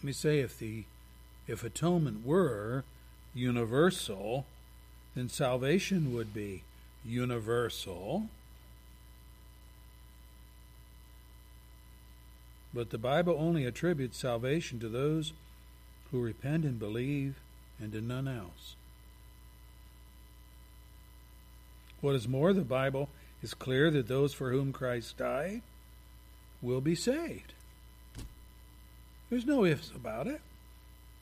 [0.01, 0.85] Let me say if the
[1.47, 2.83] if atonement were
[3.35, 4.47] universal,
[5.13, 6.63] then salvation would be
[7.05, 8.29] universal.
[12.73, 15.33] But the Bible only attributes salvation to those
[16.09, 17.35] who repent and believe,
[17.79, 18.75] and to none else.
[21.99, 23.07] What is more, the Bible
[23.43, 25.61] is clear that those for whom Christ died
[26.59, 27.53] will be saved.
[29.31, 30.41] There's no ifs about it.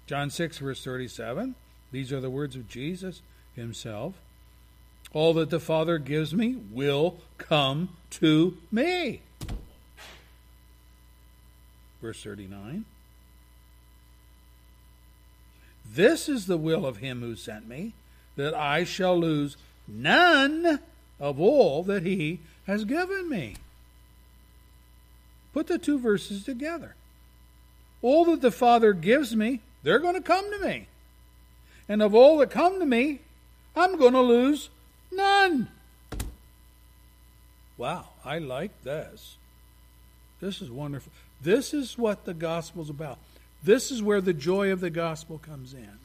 [0.07, 1.53] John 6, verse 37,
[1.91, 3.21] these are the words of Jesus
[3.55, 4.15] himself.
[5.13, 9.21] All that the Father gives me will come to me.
[12.01, 12.85] Verse 39.
[15.93, 17.93] This is the will of him who sent me,
[18.35, 19.55] that I shall lose
[19.87, 20.79] none
[21.19, 23.57] of all that he has given me.
[25.53, 26.95] Put the two verses together.
[28.01, 30.87] All that the Father gives me, they're going to come to me.
[31.87, 33.19] And of all that come to me,
[33.75, 34.69] I'm going to lose
[35.11, 35.67] None.
[37.77, 39.37] Wow, I like this.
[40.41, 41.11] This is wonderful.
[41.41, 43.17] This is what the gospel's about.
[43.63, 45.99] This is where the joy of the gospel comes in.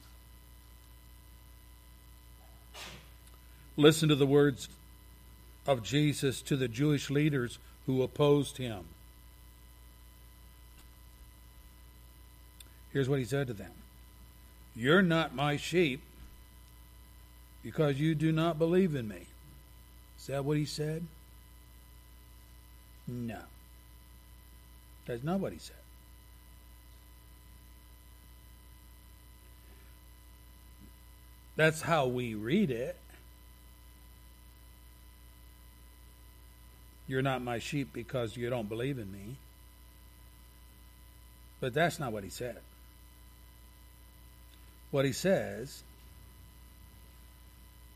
[3.77, 4.69] Listen to the words
[5.67, 8.85] of Jesus to the Jewish leaders who opposed him.
[12.95, 13.73] Here's what he said to them
[14.73, 15.99] You're not my sheep
[17.61, 19.27] because you do not believe in me.
[20.17, 21.05] Is that what he said?
[23.05, 23.39] No.
[25.05, 25.75] That's not what he said.
[31.57, 32.95] That's how we read it.
[37.09, 39.35] You're not my sheep because you don't believe in me.
[41.59, 42.61] But that's not what he said
[44.95, 45.83] what he says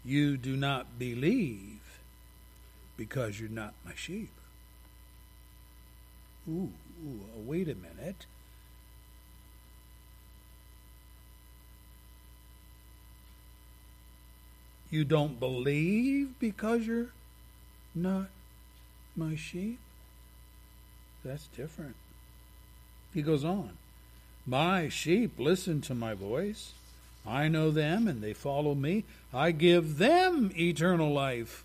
[0.03, 1.79] You do not believe
[2.97, 4.31] because you're not my sheep.
[6.49, 6.71] Ooh,
[7.05, 8.25] ooh uh, wait a minute.
[14.91, 17.13] You don't believe because you're
[17.95, 18.27] not
[19.15, 19.79] my sheep?
[21.23, 21.95] That's different.
[23.13, 23.77] He goes on
[24.45, 26.73] My sheep listen to my voice.
[27.25, 29.03] I know them and they follow me.
[29.33, 31.63] I give them eternal life.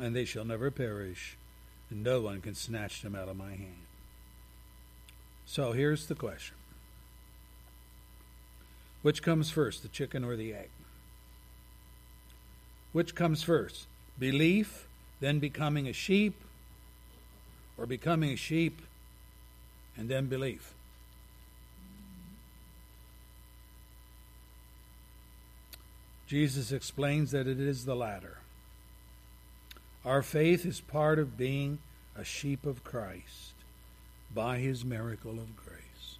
[0.00, 1.36] And they shall never perish,
[1.90, 3.86] and no one can snatch them out of my hand.
[5.46, 6.54] So here's the question
[9.02, 10.70] Which comes first, the chicken or the egg?
[12.92, 13.86] Which comes first?
[14.18, 14.86] Belief,
[15.20, 16.34] then becoming a sheep,
[17.76, 18.82] or becoming a sheep
[19.96, 20.72] and then belief?
[26.30, 28.36] Jesus explains that it is the latter.
[30.04, 31.80] Our faith is part of being
[32.16, 33.54] a sheep of Christ
[34.32, 36.18] by his miracle of grace.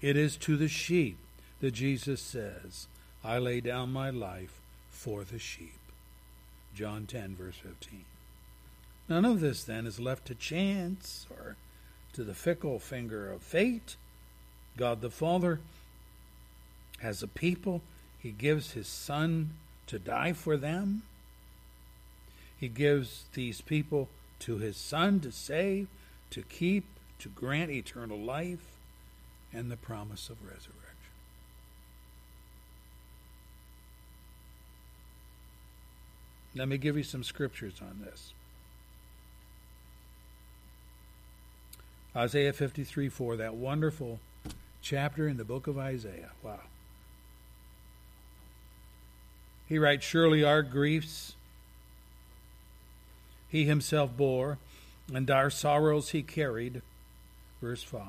[0.00, 1.18] It is to the sheep
[1.60, 2.86] that Jesus says,
[3.22, 5.80] I lay down my life for the sheep.
[6.74, 8.06] John 10, verse 15.
[9.06, 11.56] None of this, then, is left to chance or
[12.14, 13.96] to the fickle finger of fate.
[14.78, 15.60] God the Father
[16.98, 17.82] has a people,
[18.18, 19.50] He gives His Son
[19.86, 21.02] to die for them.
[22.58, 24.08] He gives these people
[24.40, 25.88] to His Son to save,
[26.30, 26.84] to keep,
[27.20, 28.72] to grant eternal life,
[29.52, 30.74] and the promise of resurrection.
[36.54, 38.32] Let me give you some scriptures on this.
[42.16, 44.18] Isaiah 53 4, that wonderful
[44.82, 46.30] chapter in the book of Isaiah.
[46.42, 46.60] Wow.
[49.68, 51.34] He writes, Surely our griefs
[53.48, 54.58] he himself bore,
[55.12, 56.82] and our sorrows he carried.
[57.60, 58.02] Verse 5.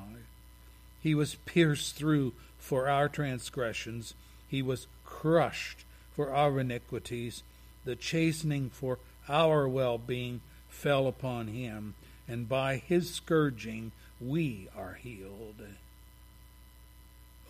[1.02, 4.14] He was pierced through for our transgressions,
[4.48, 5.84] he was crushed
[6.14, 7.42] for our iniquities.
[7.84, 8.98] The chastening for
[9.28, 11.94] our well being fell upon him,
[12.28, 15.62] and by his scourging we are healed.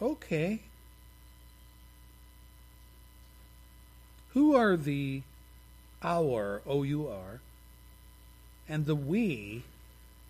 [0.00, 0.61] Okay.
[4.35, 5.22] Who are the
[6.03, 7.41] our, O U R,
[8.68, 9.64] and the we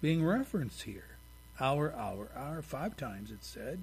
[0.00, 1.04] being referenced here?
[1.60, 3.80] Our, our, our, five times it said.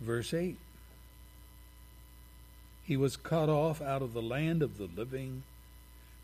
[0.00, 0.56] Verse 8
[2.82, 5.44] He was cut off out of the land of the living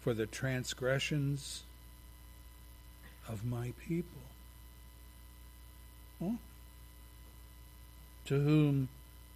[0.01, 1.62] for the transgressions
[3.29, 4.22] of my people.
[6.20, 6.37] Huh?
[8.26, 8.89] To whom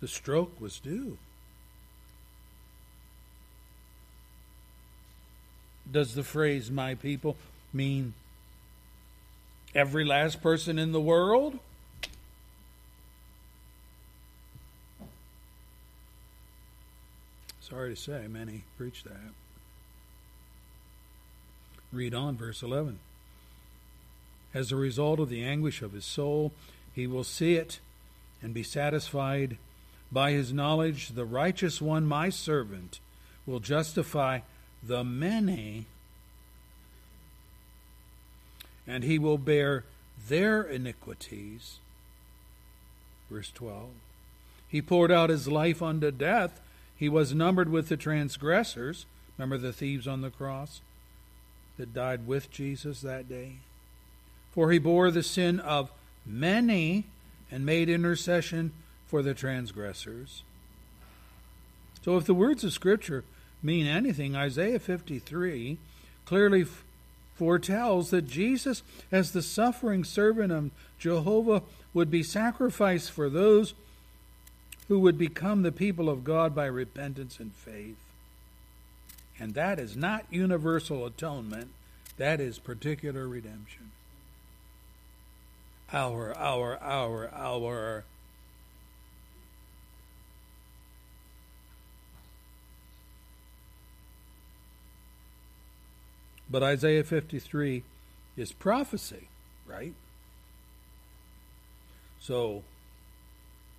[0.03, 1.16] the stroke was due.
[5.90, 7.36] Does the phrase my people
[7.72, 8.14] mean
[9.76, 11.61] every last person in the world?
[17.61, 19.32] Sorry to say, many preach that.
[21.92, 22.98] Read on, verse 11.
[24.53, 26.50] As a result of the anguish of his soul,
[26.92, 27.78] he will see it
[28.42, 29.59] and be satisfied.
[30.12, 33.00] By his knowledge, the righteous one, my servant,
[33.46, 34.40] will justify
[34.82, 35.86] the many,
[38.86, 39.84] and he will bear
[40.28, 41.78] their iniquities.
[43.30, 43.88] Verse 12.
[44.68, 46.60] He poured out his life unto death.
[46.96, 49.06] He was numbered with the transgressors.
[49.38, 50.82] Remember the thieves on the cross
[51.78, 53.56] that died with Jesus that day?
[54.52, 55.90] For he bore the sin of
[56.26, 57.04] many
[57.50, 58.72] and made intercession
[59.12, 60.42] for the transgressors.
[62.02, 63.24] So, if the words of Scripture
[63.62, 65.76] mean anything, Isaiah 53
[66.24, 66.64] clearly
[67.34, 68.82] foretells that Jesus,
[69.12, 71.60] as the suffering servant of Jehovah,
[71.92, 73.74] would be sacrificed for those
[74.88, 77.98] who would become the people of God by repentance and faith.
[79.38, 81.68] And that is not universal atonement,
[82.16, 83.90] that is particular redemption.
[85.92, 88.04] Our, our, our, our.
[96.53, 97.82] But Isaiah 53
[98.36, 99.28] is prophecy,
[99.66, 99.94] right?
[102.20, 102.62] So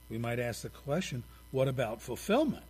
[0.09, 2.65] we might ask the question what about fulfillment?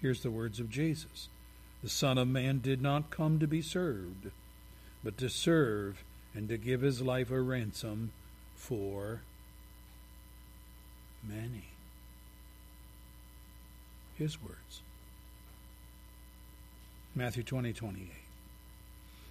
[0.00, 1.28] Here's the words of Jesus
[1.84, 4.32] The Son of Man did not come to be served,
[5.04, 6.02] but to serve
[6.34, 8.10] and to give his life a ransom
[8.56, 9.20] for
[11.22, 11.71] many
[14.22, 14.80] his words.
[17.14, 18.08] Matthew 20, 28.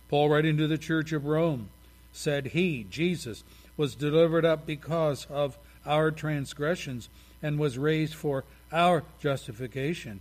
[0.09, 1.69] Paul, writing to the church of Rome,
[2.11, 3.43] said he, Jesus,
[3.77, 7.07] was delivered up because of our transgressions
[7.41, 10.19] and was raised for our justification.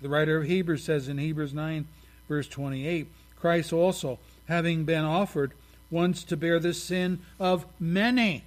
[0.00, 1.86] The writer of Hebrews says in Hebrews 9,
[2.28, 3.06] verse 28,
[3.38, 5.52] Christ also, having been offered
[5.90, 8.44] once to bear the sin of many,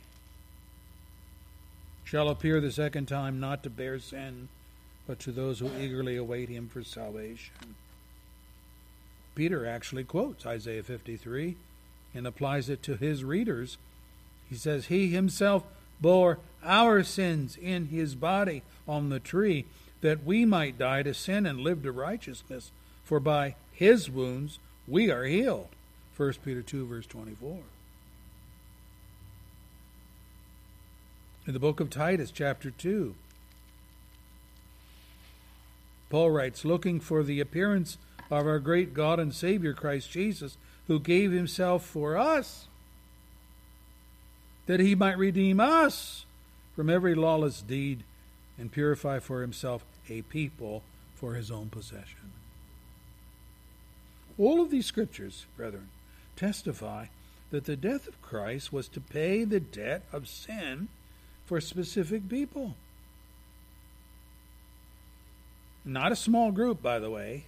[2.04, 4.50] shall appear the second time not to bear sin,
[5.08, 7.76] but to those who eagerly await him for salvation.
[9.36, 11.56] Peter actually quotes Isaiah 53
[12.14, 13.78] and applies it to his readers.
[14.50, 15.64] He says, He himself
[16.00, 19.66] bore our sins in his body on the tree,
[20.02, 22.72] that we might die to sin and live to righteousness.
[23.04, 25.70] For by his wounds we are healed.
[26.18, 27.60] 1 Peter 2, verse 24.
[31.48, 33.16] In the book of Titus, chapter 2,
[36.12, 37.98] Paul writes, Looking for the appearance
[38.30, 40.58] of our great God and Savior Christ Jesus,
[40.88, 42.68] who gave himself for us,
[44.68, 46.26] that he might redeem us
[46.76, 48.04] from every lawless deed
[48.60, 50.84] and purify for himself a people
[51.16, 52.34] for his own possession.
[54.38, 55.90] All of these scriptures, brethren,
[56.36, 57.06] testify
[57.52, 60.90] that the death of Christ was to pay the debt of sin
[61.46, 62.76] for specific people.
[65.84, 67.46] Not a small group, by the way,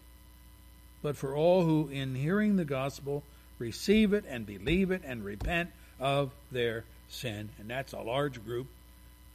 [1.02, 3.24] but for all who, in hearing the gospel,
[3.60, 5.70] receive it and believe it and repent
[6.00, 7.50] of their sin.
[7.60, 8.68] And that's a large group.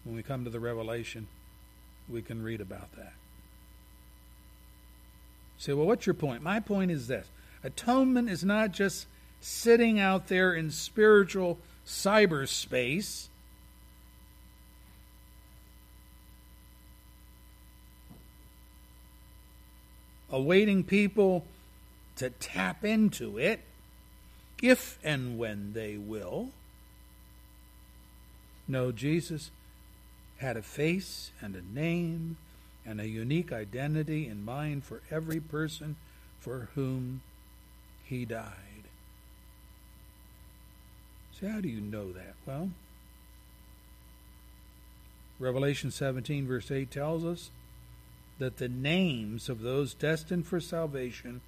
[0.04, 1.28] When we come to the Revelation,
[2.08, 3.12] we can read about that.
[5.58, 6.42] Say, well, what's your point?
[6.42, 7.26] My point is this
[7.62, 9.06] atonement is not just
[9.40, 13.26] sitting out there in spiritual cyberspace.
[20.30, 21.44] Awaiting people
[22.16, 23.60] to tap into it
[24.62, 26.50] if and when they will.
[28.66, 29.50] No, Jesus
[30.38, 32.36] had a face and a name
[32.84, 35.96] and a unique identity in mind for every person
[36.40, 37.22] for whom
[38.04, 38.54] he died.
[41.38, 42.34] So, how do you know that?
[42.46, 42.70] Well,
[45.38, 47.50] Revelation 17, verse 8 tells us
[48.38, 51.40] that the names of those destined for salvation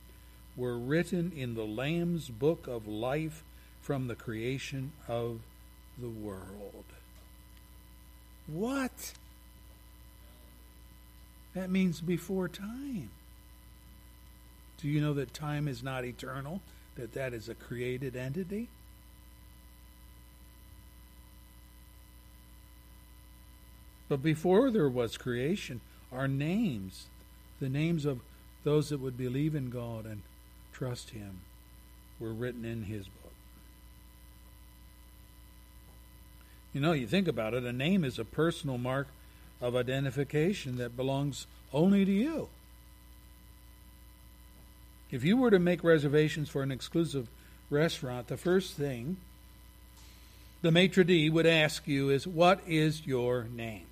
[0.56, 3.44] were written in the Lamb's book of life
[3.80, 5.40] from the creation of
[5.98, 6.84] the world.
[8.46, 9.12] What?
[11.54, 13.10] That means before time.
[14.80, 16.60] Do you know that time is not eternal?
[16.96, 18.68] That that is a created entity?
[24.08, 25.80] But before there was creation,
[26.12, 27.06] our names,
[27.60, 28.20] the names of
[28.64, 30.22] those that would believe in God and
[30.72, 31.40] trust Him,
[32.18, 33.32] were written in His book.
[36.72, 39.08] You know, you think about it, a name is a personal mark
[39.60, 42.48] of identification that belongs only to you.
[45.10, 47.28] If you were to make reservations for an exclusive
[47.68, 49.16] restaurant, the first thing
[50.62, 53.86] the maitre d' would ask you is, What is your name?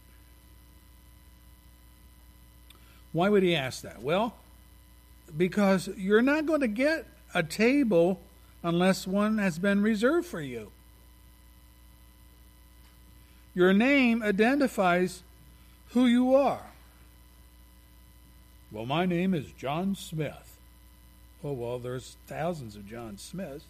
[3.12, 4.02] Why would he ask that?
[4.02, 4.34] Well,
[5.36, 8.20] because you're not going to get a table
[8.62, 10.70] unless one has been reserved for you.
[13.54, 15.22] Your name identifies
[15.90, 16.66] who you are.
[18.70, 20.56] Well, my name is John Smith.
[21.42, 23.64] Oh, well, there's thousands of John Smiths.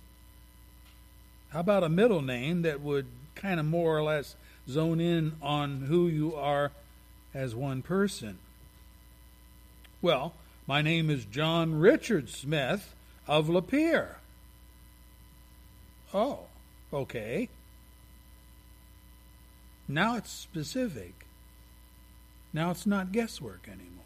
[1.50, 4.34] How about a middle name that would kind of more or less
[4.68, 6.72] zone in on who you are
[7.32, 8.38] as one person?
[10.00, 10.34] Well,
[10.68, 12.94] my name is John Richard Smith
[13.26, 14.16] of Lapeer.
[16.14, 16.40] Oh,
[16.92, 17.48] okay.
[19.88, 21.26] Now it's specific.
[22.52, 24.04] Now it's not guesswork anymore.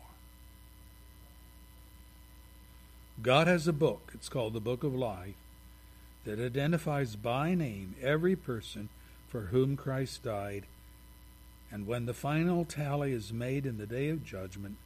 [3.21, 5.35] God has a book, it's called the Book of Life,
[6.25, 8.89] that identifies by name every person
[9.29, 10.65] for whom Christ died.
[11.71, 14.77] And when the final tally is made in the day of judgment,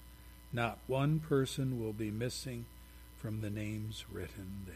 [0.57, 2.65] not one person will be missing
[3.19, 4.75] from the names written there.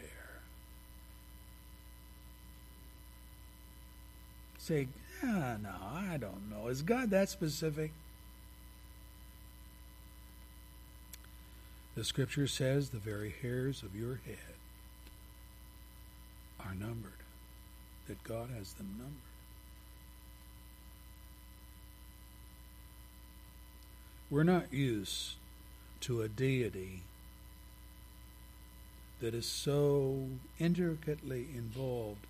[4.59, 4.89] Say,
[5.23, 6.67] ah, no, I don't know.
[6.67, 7.91] Is God that specific?
[11.95, 14.37] The scripture says the very hairs of your head
[16.59, 17.11] are numbered,
[18.07, 19.17] that God has them numbered.
[24.29, 25.37] We're not used
[26.01, 27.03] to a deity
[29.21, 30.27] that is so
[30.59, 32.25] intricately involved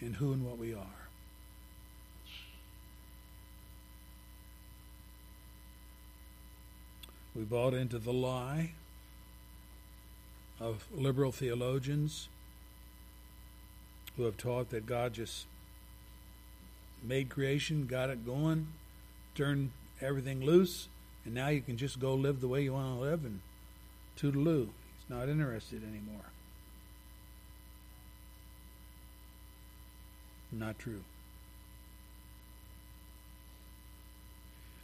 [0.00, 1.08] in who and what we are.
[7.34, 8.72] We bought into the lie
[10.60, 12.28] of liberal theologians
[14.16, 15.46] who have taught that God just
[17.02, 18.68] made creation, got it going,
[19.34, 20.88] turned everything loose,
[21.24, 23.40] and now you can just go live the way you want to live and
[24.18, 24.66] toodaloo.
[24.66, 26.24] He's not interested anymore.
[30.52, 31.02] Not true.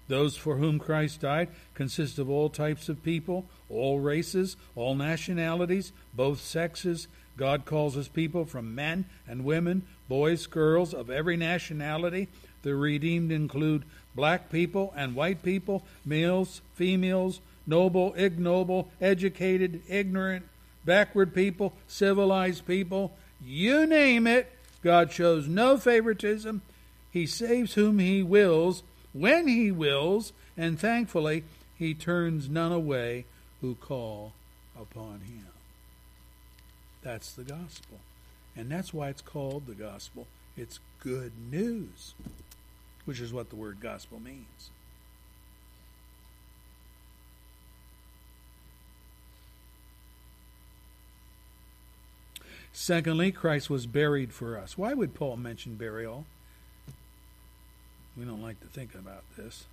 [0.08, 5.92] Those for whom Christ died consist of all types of people, all races, all nationalities,
[6.14, 7.08] both sexes.
[7.36, 12.28] God calls his people from men and women, boys, girls, of every nationality.
[12.62, 13.84] The redeemed include
[14.18, 20.44] black people and white people, males, females, noble, ignoble, educated, ignorant,
[20.84, 23.16] backward people, civilized people.
[23.46, 24.50] You name it.
[24.82, 26.62] God shows no favoritism.
[27.12, 28.82] He saves whom he wills
[29.12, 31.44] when he wills, and thankfully,
[31.78, 33.24] he turns none away
[33.60, 34.32] who call
[34.76, 35.46] upon him.
[37.02, 38.00] That's the gospel.
[38.56, 40.26] And that's why it's called the gospel.
[40.56, 42.14] It's good news,
[43.08, 44.68] which is what the word gospel means.
[52.70, 54.76] Secondly, Christ was buried for us.
[54.76, 56.26] Why would Paul mention burial?
[58.14, 59.64] We don't like to think about this.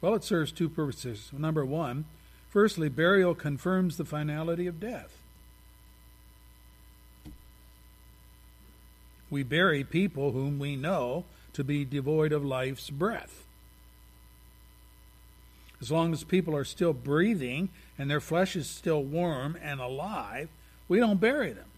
[0.00, 1.28] Well, it serves two purposes.
[1.30, 2.06] Number one,
[2.48, 5.18] firstly, burial confirms the finality of death.
[9.28, 13.44] We bury people whom we know to be devoid of life's breath.
[15.80, 17.68] As long as people are still breathing
[17.98, 20.48] and their flesh is still warm and alive,
[20.88, 21.68] we don't bury them.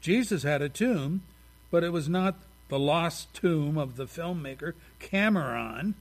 [0.00, 1.22] Jesus had a tomb
[1.70, 2.36] but it was not
[2.68, 5.94] the lost tomb of the filmmaker Cameron,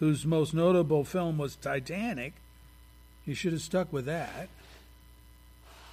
[0.00, 2.34] whose most notable film was Titanic.
[3.24, 4.48] He should have stuck with that.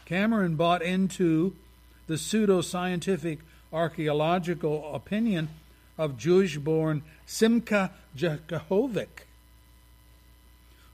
[0.05, 1.55] Cameron bought into
[2.07, 3.39] the pseudo-scientific
[3.71, 5.49] archaeological opinion
[5.97, 9.25] of Jewish-born Simcha Jacobovici,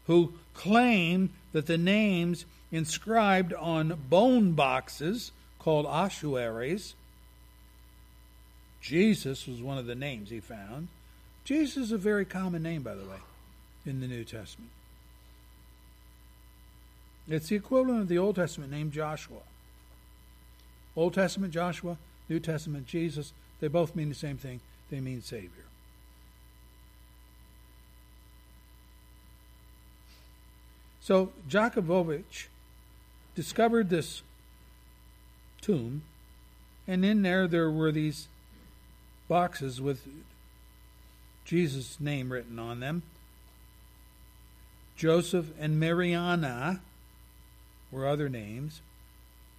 [0.05, 6.95] who claimed that the names inscribed on bone boxes called ossuaries
[8.87, 10.87] Jesus was one of the names he found.
[11.43, 13.17] Jesus is a very common name, by the way,
[13.85, 14.71] in the New Testament.
[17.27, 19.41] It's the equivalent of the Old Testament name Joshua.
[20.97, 21.95] Old Testament Joshua,
[22.27, 24.59] New Testament Jesus, they both mean the same thing.
[24.89, 25.51] They mean Savior.
[30.99, 32.47] So Jacobovici
[33.35, 34.23] discovered this
[35.61, 36.01] tomb,
[36.87, 38.27] and in there there were these
[39.27, 40.05] boxes with
[41.45, 43.03] Jesus' name written on them.
[44.97, 46.81] Joseph and Mariana
[47.91, 48.81] were other names.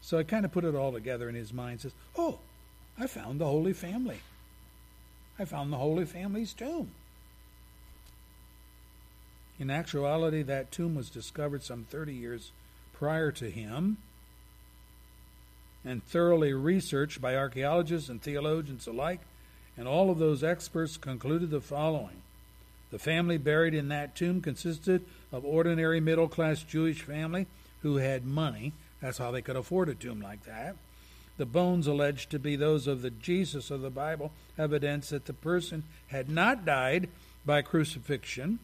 [0.08, 1.82] So I kind of put it all together in his mind.
[1.82, 2.38] Says, "Oh,
[2.98, 4.20] I found the Holy Family.
[5.38, 6.92] I found the Holy Family's tomb."
[9.60, 12.52] In actuality, that tomb was discovered some 30 years
[12.94, 13.98] prior to him
[15.84, 19.20] and thoroughly researched by archaeologists and theologians alike
[19.76, 22.22] and all of those experts concluded the following
[22.92, 27.46] The family buried in that tomb consisted of ordinary middle class Jewish family
[27.82, 28.72] who had money.
[29.00, 30.76] That's how they could afford a tomb like that.
[31.36, 35.32] The bones alleged to be those of the Jesus of the Bible, evidence that the
[35.32, 37.08] person had not died
[37.46, 38.58] by crucifixion.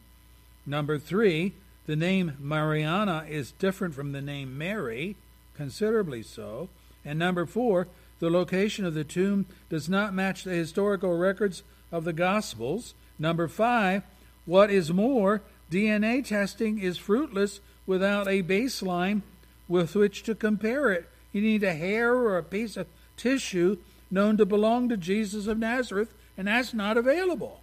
[0.65, 1.53] Number three,
[1.85, 5.15] the name Mariana is different from the name Mary,
[5.55, 6.67] considerably so.
[7.05, 7.87] And number four,
[8.19, 12.93] the location of the tomb does not match the historical records of the Gospels.
[13.17, 14.03] Number five,
[14.45, 15.41] what is more,
[15.71, 19.21] DNA testing is fruitless without a baseline
[19.67, 21.09] with which to compare it.
[21.33, 22.87] You need a hair or a piece of
[23.17, 23.77] tissue
[24.11, 27.61] known to belong to Jesus of Nazareth, and that's not available.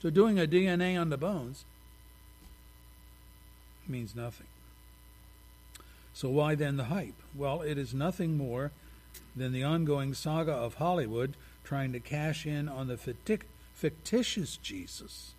[0.00, 1.64] So doing a DNA on the bones
[3.86, 4.46] means nothing.
[6.14, 7.20] So why then the hype?
[7.34, 8.70] Well, it is nothing more
[9.34, 11.34] than the ongoing saga of Hollywood
[11.64, 12.96] trying to cash in on the
[13.74, 15.32] fictitious Jesus.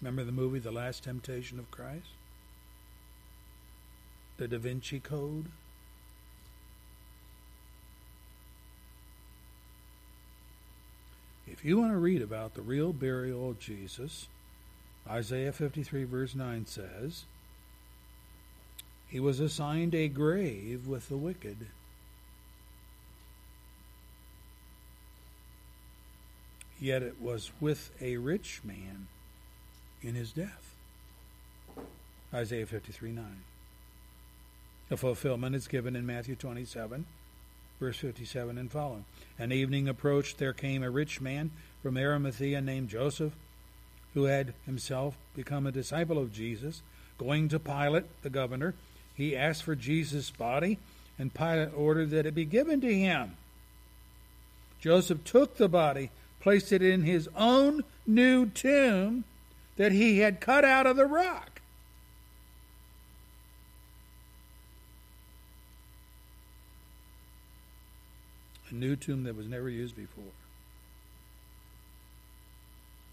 [0.00, 2.08] Remember the movie The Last Temptation of Christ?
[4.36, 5.46] The Da Vinci Code?
[11.48, 14.28] If you want to read about the real burial of Jesus,
[15.08, 17.24] Isaiah 53, verse 9 says,
[19.08, 21.66] He was assigned a grave with the wicked.
[26.78, 29.08] Yet it was with a rich man
[30.02, 30.74] in his death.
[32.32, 33.24] Isaiah 53, 9.
[34.88, 37.06] The fulfillment is given in Matthew 27,
[37.80, 39.04] verse 57 and following.
[39.38, 41.50] An evening approached, there came a rich man
[41.82, 43.32] from Arimathea named Joseph,
[44.14, 46.82] who had himself become a disciple of Jesus.
[47.18, 48.74] Going to Pilate, the governor,
[49.14, 50.78] he asked for Jesus' body,
[51.18, 53.36] and Pilate ordered that it be given to him.
[54.80, 56.10] Joseph took the body,
[56.40, 59.24] placed it in his own new tomb
[59.78, 61.62] that he had cut out of the rock.
[68.70, 70.24] A new tomb that was never used before.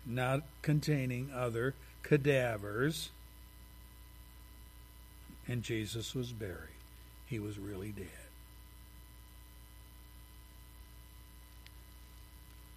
[0.05, 3.09] Not containing other cadavers.
[5.47, 6.57] And Jesus was buried.
[7.27, 8.07] He was really dead.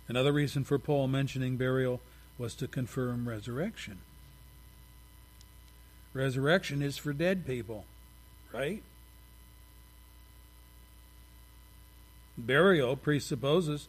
[0.07, 2.01] Another reason for Paul mentioning burial
[2.39, 3.99] was to confirm resurrection.
[6.15, 7.85] Resurrection is for dead people,
[8.53, 8.83] right?
[12.37, 13.89] Burial presupposes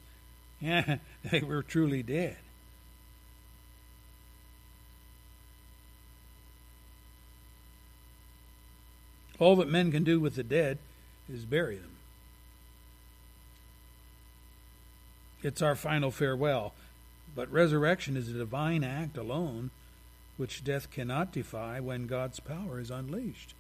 [0.59, 2.37] yeah, they were truly dead.
[9.39, 10.79] All that men can do with the dead
[11.31, 11.91] is bury them.
[15.41, 16.73] It's our final farewell.
[17.39, 19.69] But resurrection is a divine act alone,
[20.35, 23.53] which death cannot defy when God's power is unleashed.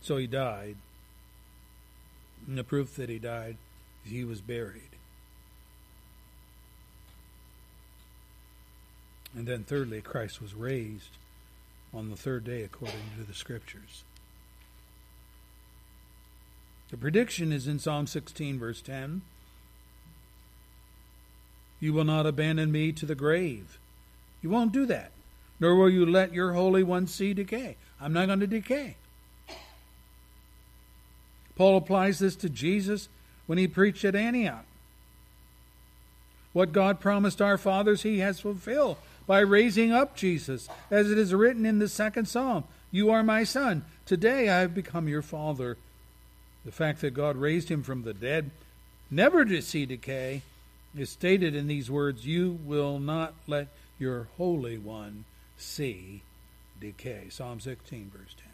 [0.00, 0.76] So he died.
[2.48, 3.58] And the proof that he died
[4.06, 4.96] is he was buried.
[9.36, 11.18] And then, thirdly, Christ was raised
[11.92, 14.02] on the third day according to the Scriptures.
[16.92, 19.22] The prediction is in Psalm 16, verse 10.
[21.80, 23.78] You will not abandon me to the grave.
[24.42, 25.10] You won't do that.
[25.58, 27.76] Nor will you let your Holy One see decay.
[27.98, 28.96] I'm not going to decay.
[31.56, 33.08] Paul applies this to Jesus
[33.46, 34.66] when he preached at Antioch.
[36.52, 41.32] What God promised our fathers, he has fulfilled by raising up Jesus, as it is
[41.32, 43.86] written in the second psalm You are my son.
[44.04, 45.78] Today I have become your father.
[46.64, 48.50] The fact that God raised him from the dead,
[49.10, 50.42] never to see decay,
[50.96, 53.68] is stated in these words You will not let
[53.98, 55.24] your Holy One
[55.56, 56.22] see
[56.80, 57.26] decay.
[57.30, 58.46] Psalm 16, verse 10.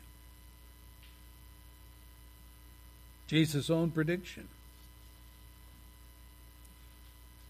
[3.27, 4.49] Jesus' own prediction.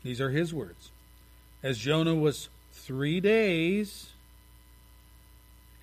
[0.03, 0.91] These are his words.
[1.63, 4.11] As Jonah was three days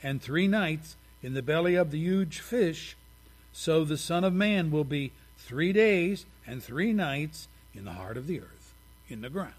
[0.02, 2.95] and three nights in the belly of the huge fish,
[3.57, 8.18] so the Son of Man will be three days and three nights in the heart
[8.18, 8.73] of the earth,
[9.07, 9.53] in the ground,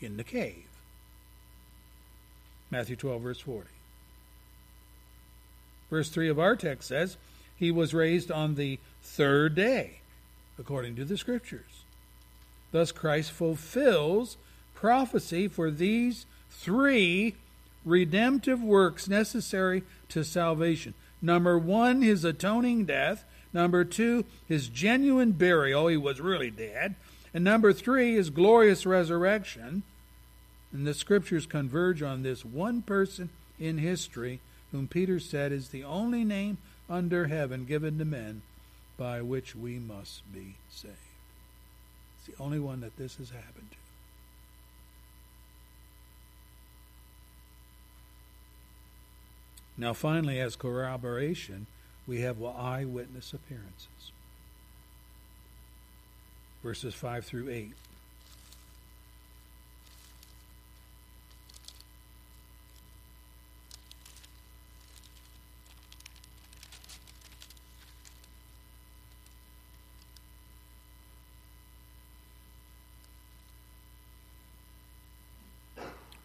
[0.00, 0.66] in the cave.
[2.72, 3.68] Matthew 12, verse 40.
[5.88, 7.16] Verse 3 of our text says,
[7.56, 10.00] He was raised on the third day,
[10.58, 11.84] according to the Scriptures.
[12.72, 14.36] Thus, Christ fulfills
[14.74, 17.36] prophecy for these three
[17.84, 20.94] redemptive works necessary to salvation.
[21.20, 23.24] Number one, his atoning death.
[23.52, 25.88] Number two, his genuine burial.
[25.88, 26.94] He was really dead.
[27.34, 29.82] And number three, his glorious resurrection.
[30.72, 34.40] And the scriptures converge on this one person in history
[34.70, 36.58] whom Peter said is the only name
[36.90, 38.42] under heaven given to men
[38.96, 40.94] by which we must be saved.
[42.18, 43.87] It's the only one that this has happened to.
[49.80, 51.68] Now, finally, as corroboration,
[52.04, 54.10] we have eyewitness appearances.
[56.64, 57.72] Verses 5 through 8.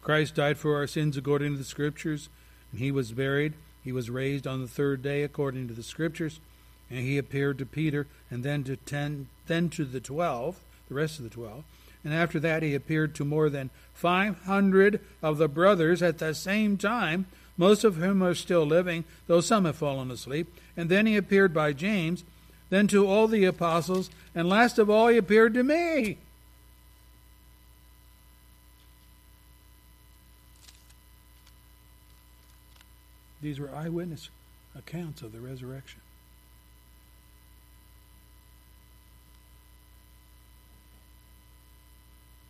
[0.02, 2.28] Christ died for our sins according to the Scriptures
[2.76, 3.54] he was buried.
[3.82, 6.40] He was raised on the third day according to the scriptures.
[6.90, 11.18] And he appeared to Peter and then to ten then to the twelve, the rest
[11.18, 11.64] of the twelve.
[12.04, 16.34] And after that he appeared to more than five hundred of the brothers at the
[16.34, 17.26] same time,
[17.56, 20.52] most of whom are still living, though some have fallen asleep.
[20.76, 22.24] And then he appeared by James,
[22.68, 26.18] then to all the apostles, and last of all he appeared to me.
[33.44, 34.30] These were eyewitness
[34.74, 36.00] accounts of the resurrection.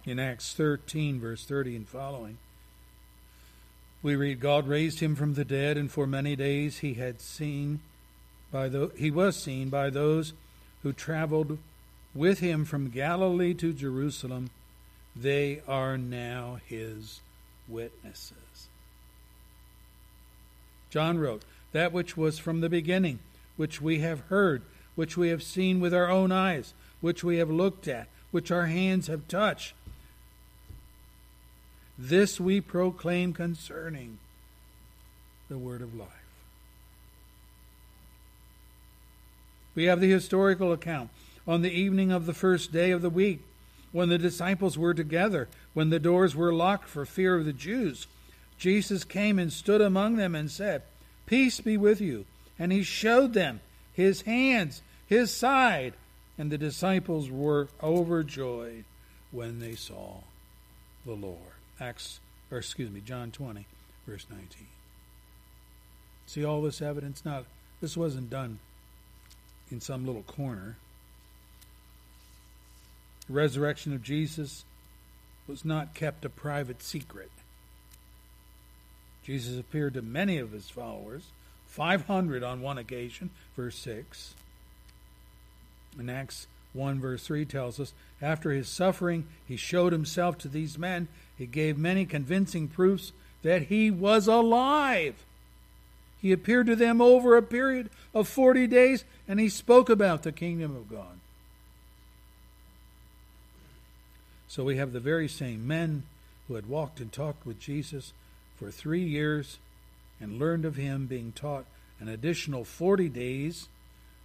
[0.07, 2.39] In Acts 13, verse 30 and following,
[4.05, 7.81] we read, God raised him from the dead, and for many days he had seen
[8.53, 10.33] by the, he was seen by those
[10.85, 11.59] who traveled
[12.15, 14.51] with him from Galilee to Jerusalem.
[15.16, 17.21] They are now his
[17.66, 18.69] witnesses.
[20.95, 21.43] John wrote,
[21.73, 23.19] That which was from the beginning,
[23.57, 24.62] which we have heard,
[24.95, 28.66] which we have seen with our own eyes, which we have looked at, which our
[28.66, 29.75] hands have touched
[31.99, 34.19] this we proclaim concerning
[35.49, 36.09] the word of life.
[39.75, 41.11] We have the historical account
[41.47, 43.41] on the evening of the first day of the week,
[43.93, 48.07] when the disciples were together, when the doors were locked for fear of the Jews.
[48.59, 50.82] Jesus came and stood among them and said,
[51.26, 52.26] Peace be with you.
[52.59, 53.60] And he showed them
[53.93, 55.94] his hands, his side,
[56.39, 58.85] and the disciples were overjoyed
[59.31, 60.18] when they saw
[61.05, 61.39] the Lord.
[61.81, 62.20] Acts,
[62.51, 63.66] or excuse me, John 20,
[64.06, 64.48] verse 19.
[66.26, 67.24] See all this evidence?
[67.24, 67.44] Not
[67.81, 68.59] this wasn't done
[69.70, 70.76] in some little corner.
[73.26, 74.64] The resurrection of Jesus
[75.47, 77.31] was not kept a private secret.
[79.25, 81.25] Jesus appeared to many of his followers,
[81.69, 84.35] 500 on one occasion, verse 6.
[85.99, 90.79] In Acts 1 verse 3 tells us, after his suffering, he showed himself to these
[90.79, 95.25] men he gave many convincing proofs that he was alive.
[96.21, 100.33] He appeared to them over a period of 40 days and he spoke about the
[100.33, 101.19] kingdom of God.
[104.49, 106.05] So we have the very same men
[106.47, 108.13] who had walked and talked with Jesus
[108.56, 109.59] for three years
[110.20, 111.66] and learned of him being taught
[112.01, 113.68] an additional 40 days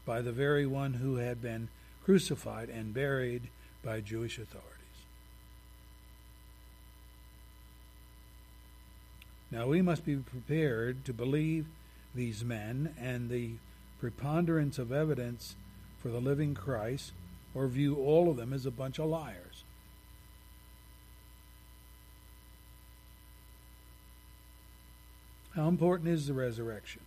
[0.05, 1.69] by the very one who had been
[2.03, 3.43] crucified and buried
[3.83, 4.65] by Jewish authorities.
[9.51, 11.65] Now we must be prepared to believe
[12.13, 13.51] these men and the
[13.99, 15.55] preponderance of evidence
[16.01, 17.11] for the living Christ,
[17.53, 19.48] or view all of them as a bunch of liars.
[25.55, 27.01] How important is the resurrection?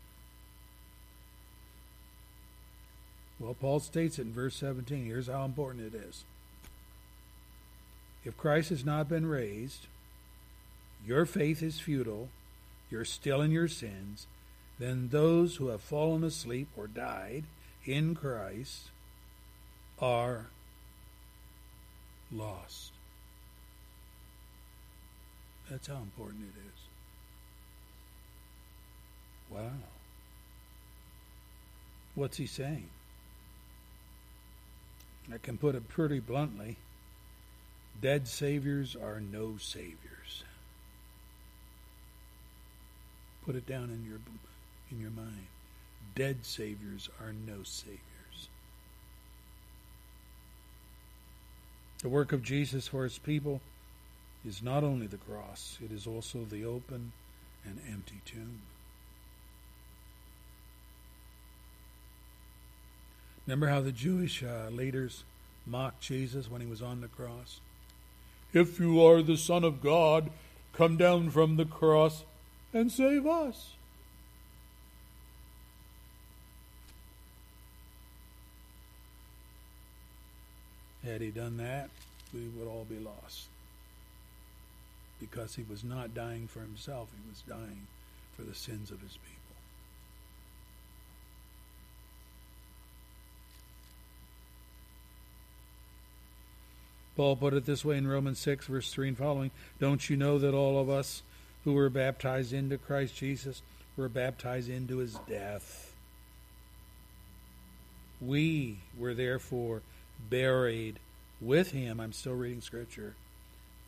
[3.39, 5.05] Well, Paul states it in verse 17.
[5.05, 6.25] Here's how important it is.
[8.25, 9.87] If Christ has not been raised,
[11.05, 12.29] your faith is futile,
[12.91, 14.27] you're still in your sins,
[14.79, 17.45] then those who have fallen asleep or died
[17.85, 18.91] in Christ
[20.01, 20.47] are
[22.31, 22.93] lost.
[25.69, 26.82] That's how important it is.
[29.53, 29.71] Wow.
[32.15, 32.89] What's he saying?
[35.33, 36.77] I can put it pretty bluntly
[38.01, 40.45] dead saviors are no saviors.
[43.45, 44.19] Put it down in your
[44.91, 45.47] in your mind.
[46.15, 47.99] Dead saviors are no saviors.
[52.03, 53.61] The work of Jesus for his people
[54.45, 57.13] is not only the cross, it is also the open
[57.65, 58.61] and empty tomb.
[63.47, 65.25] Remember how the Jewish uh, leaders
[65.67, 67.61] mocked Jesus when he was on the cross?
[68.53, 70.31] If you are the Son of God,
[70.73, 72.25] come down from the cross
[72.73, 73.73] and save us.
[81.05, 81.91] Had he done that,
[82.33, 83.49] we would all be lost.
[85.19, 87.87] Because he was not dying for himself, he was dying
[88.37, 89.42] for the sins of his people.
[97.17, 100.39] Paul put it this way in Romans 6, verse 3 and following Don't you know
[100.39, 101.23] that all of us
[101.65, 103.63] who were baptized into Christ Jesus
[103.97, 105.95] were baptized into his death.
[108.21, 109.83] We were therefore
[110.31, 110.99] buried
[111.41, 112.01] with him.
[112.01, 113.15] I'm still reading scripture.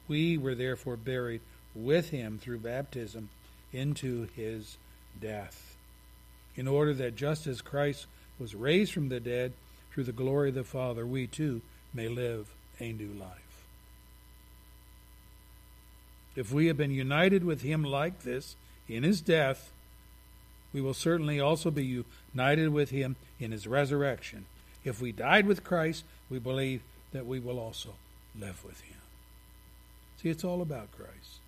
[0.06, 1.40] We were therefore buried
[1.74, 3.30] with him through baptism
[3.72, 4.76] into his
[5.20, 5.76] death,
[6.56, 8.06] in order that just as Christ
[8.38, 9.52] was raised from the dead
[9.92, 13.30] through the glory of the Father, we too may live a new life.
[16.36, 18.56] If we have been united with him like this
[18.88, 19.70] in his death,
[20.72, 24.46] we will certainly also be united with him in his resurrection.
[24.84, 26.82] If we died with Christ, we believe
[27.12, 27.90] that we will also
[28.38, 28.96] live with him.
[30.20, 31.38] See, it's all about Christ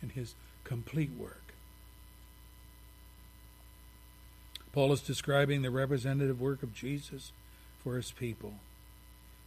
[0.00, 1.42] and his complete work.
[4.72, 7.32] Paul is describing the representative work of Jesus
[7.82, 8.54] for his people.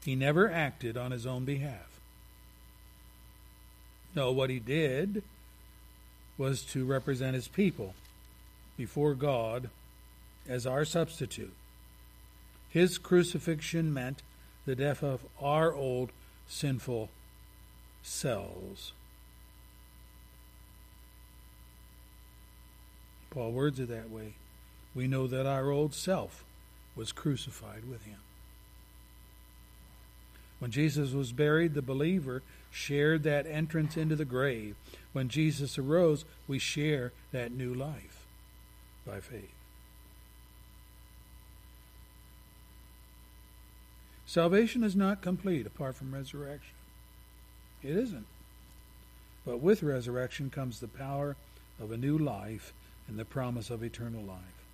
[0.06, 2.00] He never acted on his own behalf.
[4.14, 5.24] No, what he did
[6.38, 7.96] was to represent his people
[8.78, 9.72] before God
[10.48, 11.54] as our substitute.
[12.70, 14.22] His crucifixion meant
[14.68, 16.12] the death of our old
[16.48, 17.10] sinful
[18.04, 18.92] selves.
[23.32, 24.34] Paul words it that way.
[24.94, 26.44] We know that our old self
[26.96, 28.20] was crucified with him.
[30.60, 32.42] When Jesus was buried, the believer
[32.72, 34.76] shared that entrance into the grave.
[35.14, 38.26] When Jesus arose, we share that new life
[39.06, 39.52] by faith.
[44.26, 46.74] Salvation is not complete apart from resurrection.
[47.84, 48.26] It isn't.
[49.46, 51.36] But with resurrection comes the power
[51.80, 52.74] of a new life
[53.08, 54.66] and the promise of eternal life.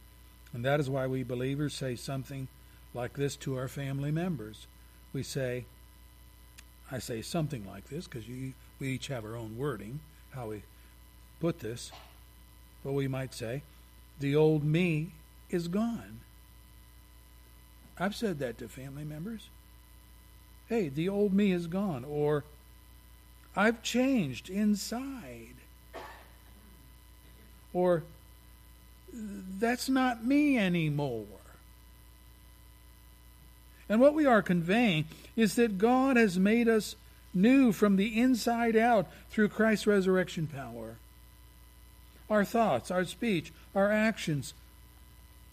[0.53, 2.47] And that is why we believers say something
[2.93, 4.67] like this to our family members.
[5.13, 5.65] We say,
[6.91, 9.99] I say something like this because we each have our own wording,
[10.33, 10.63] how we
[11.39, 11.91] put this.
[12.83, 13.61] But we might say,
[14.19, 15.11] the old me
[15.49, 16.19] is gone.
[17.99, 19.49] I've said that to family members.
[20.67, 22.05] Hey, the old me is gone.
[22.05, 22.43] Or,
[23.55, 25.55] I've changed inside.
[27.73, 28.03] Or,
[29.13, 31.25] that's not me anymore.
[33.91, 35.03] And what we are conveying
[35.35, 36.95] is that God has made us
[37.33, 40.95] new from the inside out through Christ's resurrection power.
[42.29, 44.53] Our thoughts, our speech, our actions,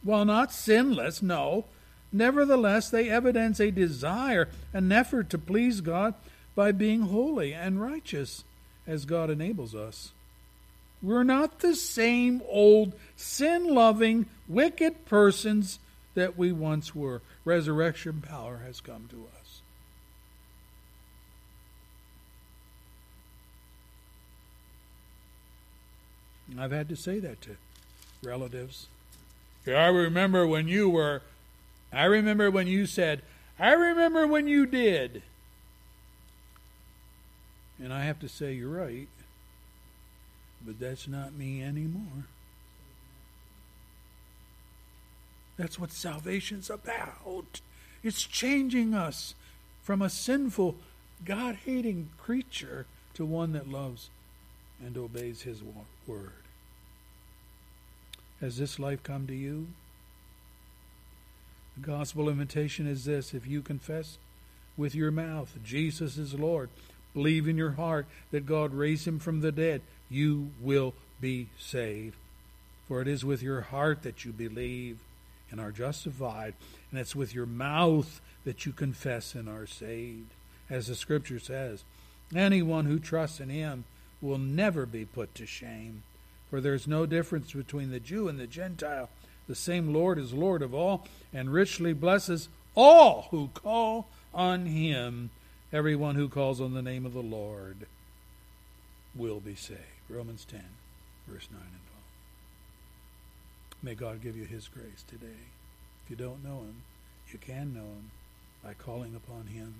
[0.05, 1.65] while not sinless, no,
[2.12, 6.15] nevertheless they evidence a desire, an effort to please God
[6.55, 8.44] by being holy and righteous
[8.86, 10.12] as God enables us.
[11.02, 15.81] We're not the same old sin loving, wicked persons
[16.15, 17.20] that we once were.
[17.49, 19.62] Resurrection power has come to us.
[26.59, 27.57] I've had to say that to
[28.23, 28.89] relatives.
[29.66, 31.23] I remember when you were,
[31.91, 33.23] I remember when you said,
[33.59, 35.23] I remember when you did.
[37.83, 39.09] And I have to say, you're right.
[40.66, 42.27] But that's not me anymore.
[45.59, 47.60] That's what salvation's about.
[48.02, 49.35] It's changing us
[49.82, 50.76] from a sinful,
[51.24, 54.09] God hating creature to one that loves
[54.85, 55.60] and obeys His
[56.06, 56.32] word.
[58.40, 59.66] Has this life come to you?
[61.76, 64.18] The gospel invitation is this if you confess
[64.76, 66.70] with your mouth Jesus is Lord,
[67.14, 72.16] believe in your heart that God raised him from the dead, you will be saved.
[72.86, 74.98] For it is with your heart that you believe
[75.51, 76.55] and are justified,
[76.91, 80.31] and it's with your mouth that you confess and are saved.
[80.70, 81.85] As the scripture says,
[82.35, 83.85] anyone who trusts in him
[84.20, 86.03] will never be put to shame.
[86.51, 89.11] For there is no difference between the Jew and the Gentile.
[89.47, 95.31] The same Lord is Lord of all, and richly blesses all who call on him.
[95.73, 97.87] Everyone who calls on the name of the Lord
[99.15, 99.81] will be saved.
[100.09, 100.61] Romans 10,
[101.27, 101.88] verse 9 and 12.
[103.83, 105.47] May God give you his grace today.
[106.05, 106.83] If you don't know him,
[107.33, 108.11] you can know him
[108.65, 109.75] by calling upon him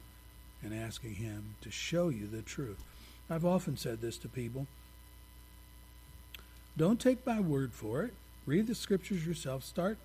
[0.62, 2.83] and asking him to show you the truth.
[3.31, 4.66] I've often said this to people.
[6.77, 8.15] Don't take my word for it.
[8.47, 9.65] Read the scriptures yourself.
[9.65, 9.99] Start,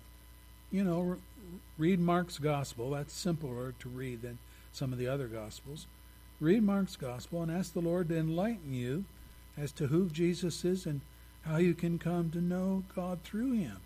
[0.72, 1.16] you know,
[1.78, 2.90] read Mark's gospel.
[2.90, 4.38] That's simpler to read than
[4.72, 5.86] some of the other gospels.
[6.40, 9.04] Read Mark's gospel and ask the Lord to enlighten you
[9.56, 11.00] as to who Jesus is and
[11.46, 13.78] how you can come to know God through him.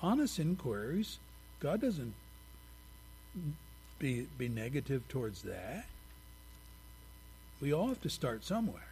[0.00, 1.18] Honest inquiries.
[1.60, 2.14] God doesn't
[3.98, 5.86] be be negative towards that.
[7.60, 8.88] We all have to start somewhere.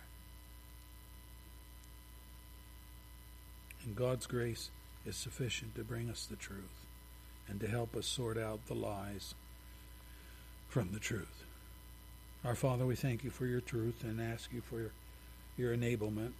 [3.84, 4.70] And God's grace
[5.04, 6.86] is sufficient to bring us the truth
[7.48, 9.34] and to help us sort out the lies
[10.68, 11.44] from the truth.
[12.44, 14.90] Our Father, we thank you for your truth and ask you for your,
[15.56, 16.32] your enablement.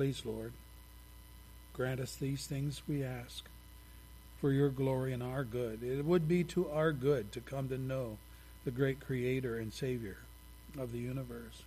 [0.00, 0.54] Please, Lord,
[1.74, 3.44] grant us these things we ask
[4.40, 5.82] for your glory and our good.
[5.82, 8.16] It would be to our good to come to know
[8.64, 10.16] the great Creator and Savior
[10.78, 11.64] of the universe.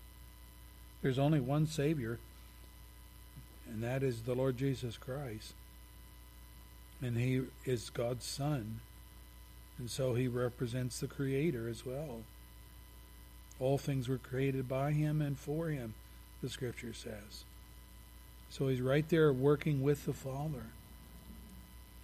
[1.03, 2.17] There's only one Savior
[3.71, 5.53] and that is the Lord Jesus Christ.
[7.03, 8.79] And he is God's Son,
[9.77, 12.21] and so he represents the Creator as well.
[13.59, 15.93] All things were created by him and for him,
[16.41, 17.43] the Scripture says.
[18.53, 20.65] So he's right there working with the Father.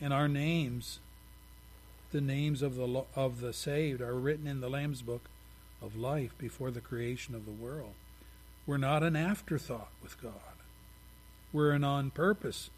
[0.02, 0.98] And our names,
[2.12, 5.30] the names of the of the saved, are written in the Lamb's book
[5.80, 7.94] of life before the creation of the world.
[8.66, 10.34] We're not an afterthought with God.
[11.54, 12.72] We're an on purpose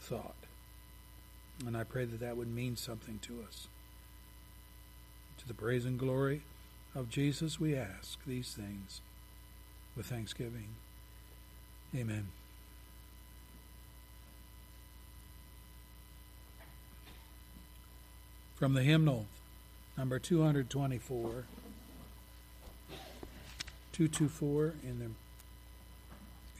[0.00, 0.34] thought.
[1.64, 3.68] And I pray that that would mean something to us.
[5.38, 6.42] To the praise and glory
[6.96, 9.02] of Jesus, we ask these things
[9.96, 10.70] with thanksgiving.
[11.94, 12.30] Amen.
[18.56, 19.26] From the hymnal,
[19.98, 21.44] number 224.
[23.92, 25.10] 224 in the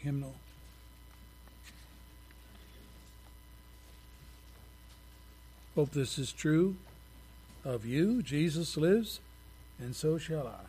[0.03, 0.35] hymnal.
[5.75, 6.77] Hope this is true
[7.65, 8.23] of you.
[8.23, 9.19] Jesus lives,
[9.81, 10.67] and so shall I.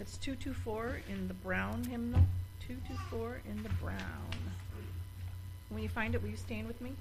[0.00, 2.22] It's 224 in the brown hymnal.
[2.68, 3.98] 224 in the brown.
[5.68, 6.92] When you find it, will you stand with me?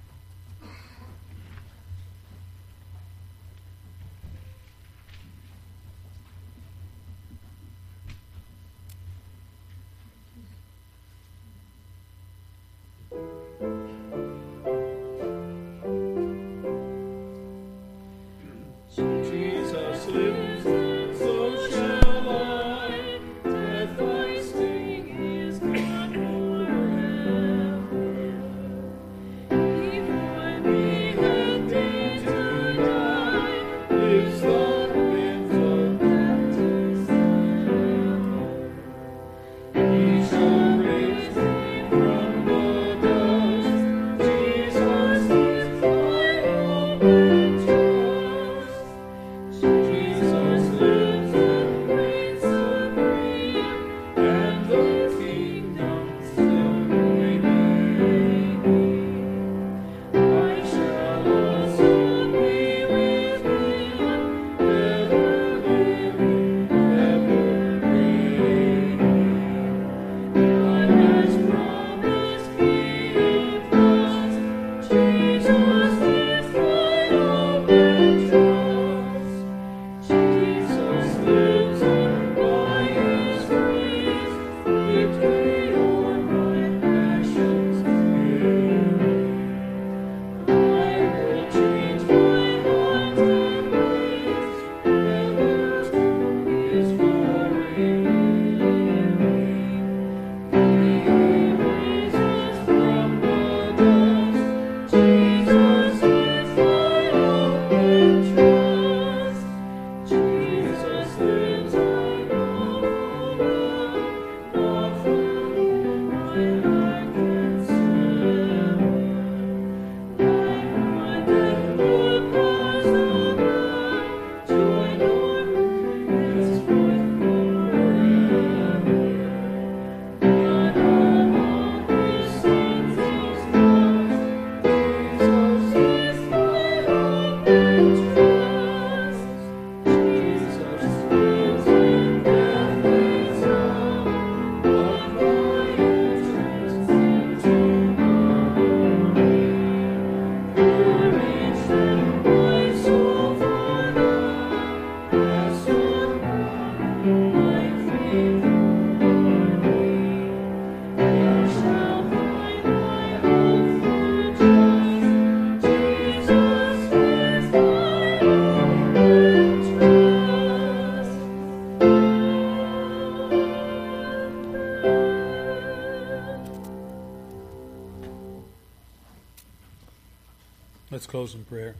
[181.11, 181.75] Close in prayer.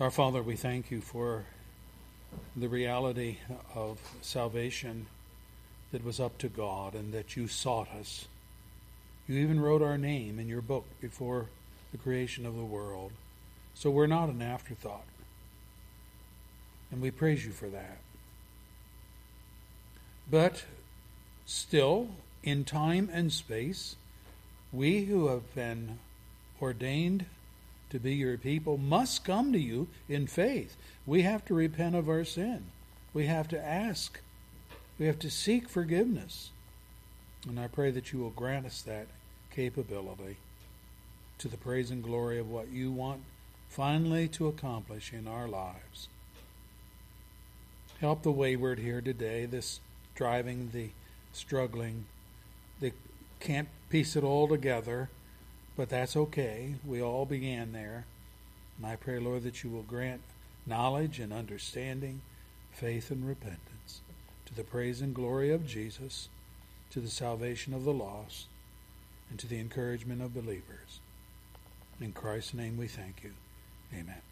[0.00, 1.44] Our Father, we thank you for
[2.56, 3.36] the reality
[3.76, 5.06] of salvation
[5.92, 8.26] that was up to God and that you sought us.
[9.28, 11.46] You even wrote our name in your book before
[11.92, 13.12] the creation of the world.
[13.74, 15.06] So we're not an afterthought.
[16.90, 17.98] And we praise you for that.
[20.28, 20.64] But
[21.46, 22.08] still,
[22.42, 23.94] in time and space,
[24.72, 25.98] we who have been
[26.60, 27.26] ordained
[27.90, 30.76] to be your people must come to you in faith.
[31.06, 32.64] We have to repent of our sin.
[33.14, 34.20] We have to ask.
[34.98, 36.50] We have to seek forgiveness.
[37.48, 39.06] And I pray that you will grant us that
[39.50, 40.36] capability
[41.38, 43.22] to the praise and glory of what you want
[43.68, 46.08] finally to accomplish in our lives.
[48.00, 49.80] Help the wayward here today, this
[50.14, 50.90] driving, the
[51.32, 52.04] struggling.
[53.40, 55.10] Can't piece it all together,
[55.76, 56.74] but that's okay.
[56.86, 58.04] We all began there.
[58.76, 60.20] And I pray, Lord, that you will grant
[60.66, 62.20] knowledge and understanding,
[62.72, 64.00] faith and repentance
[64.46, 66.28] to the praise and glory of Jesus,
[66.90, 68.46] to the salvation of the lost,
[69.30, 71.00] and to the encouragement of believers.
[72.00, 73.32] In Christ's name we thank you.
[73.92, 74.22] Amen.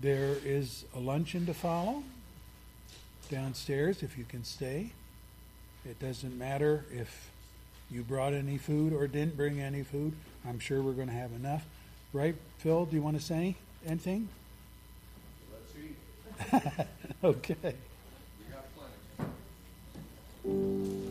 [0.00, 2.04] There is a luncheon to follow
[3.30, 4.92] downstairs if you can stay.
[5.84, 7.30] It doesn't matter if
[7.90, 10.12] you brought any food or didn't bring any food.
[10.46, 11.64] I'm sure we're going to have enough.
[12.12, 12.86] Right, Phil?
[12.86, 13.56] Do you want to say
[13.86, 14.28] anything?
[15.52, 16.86] Let's eat.
[17.24, 17.74] okay.
[18.38, 18.64] We got
[20.44, 21.01] plenty.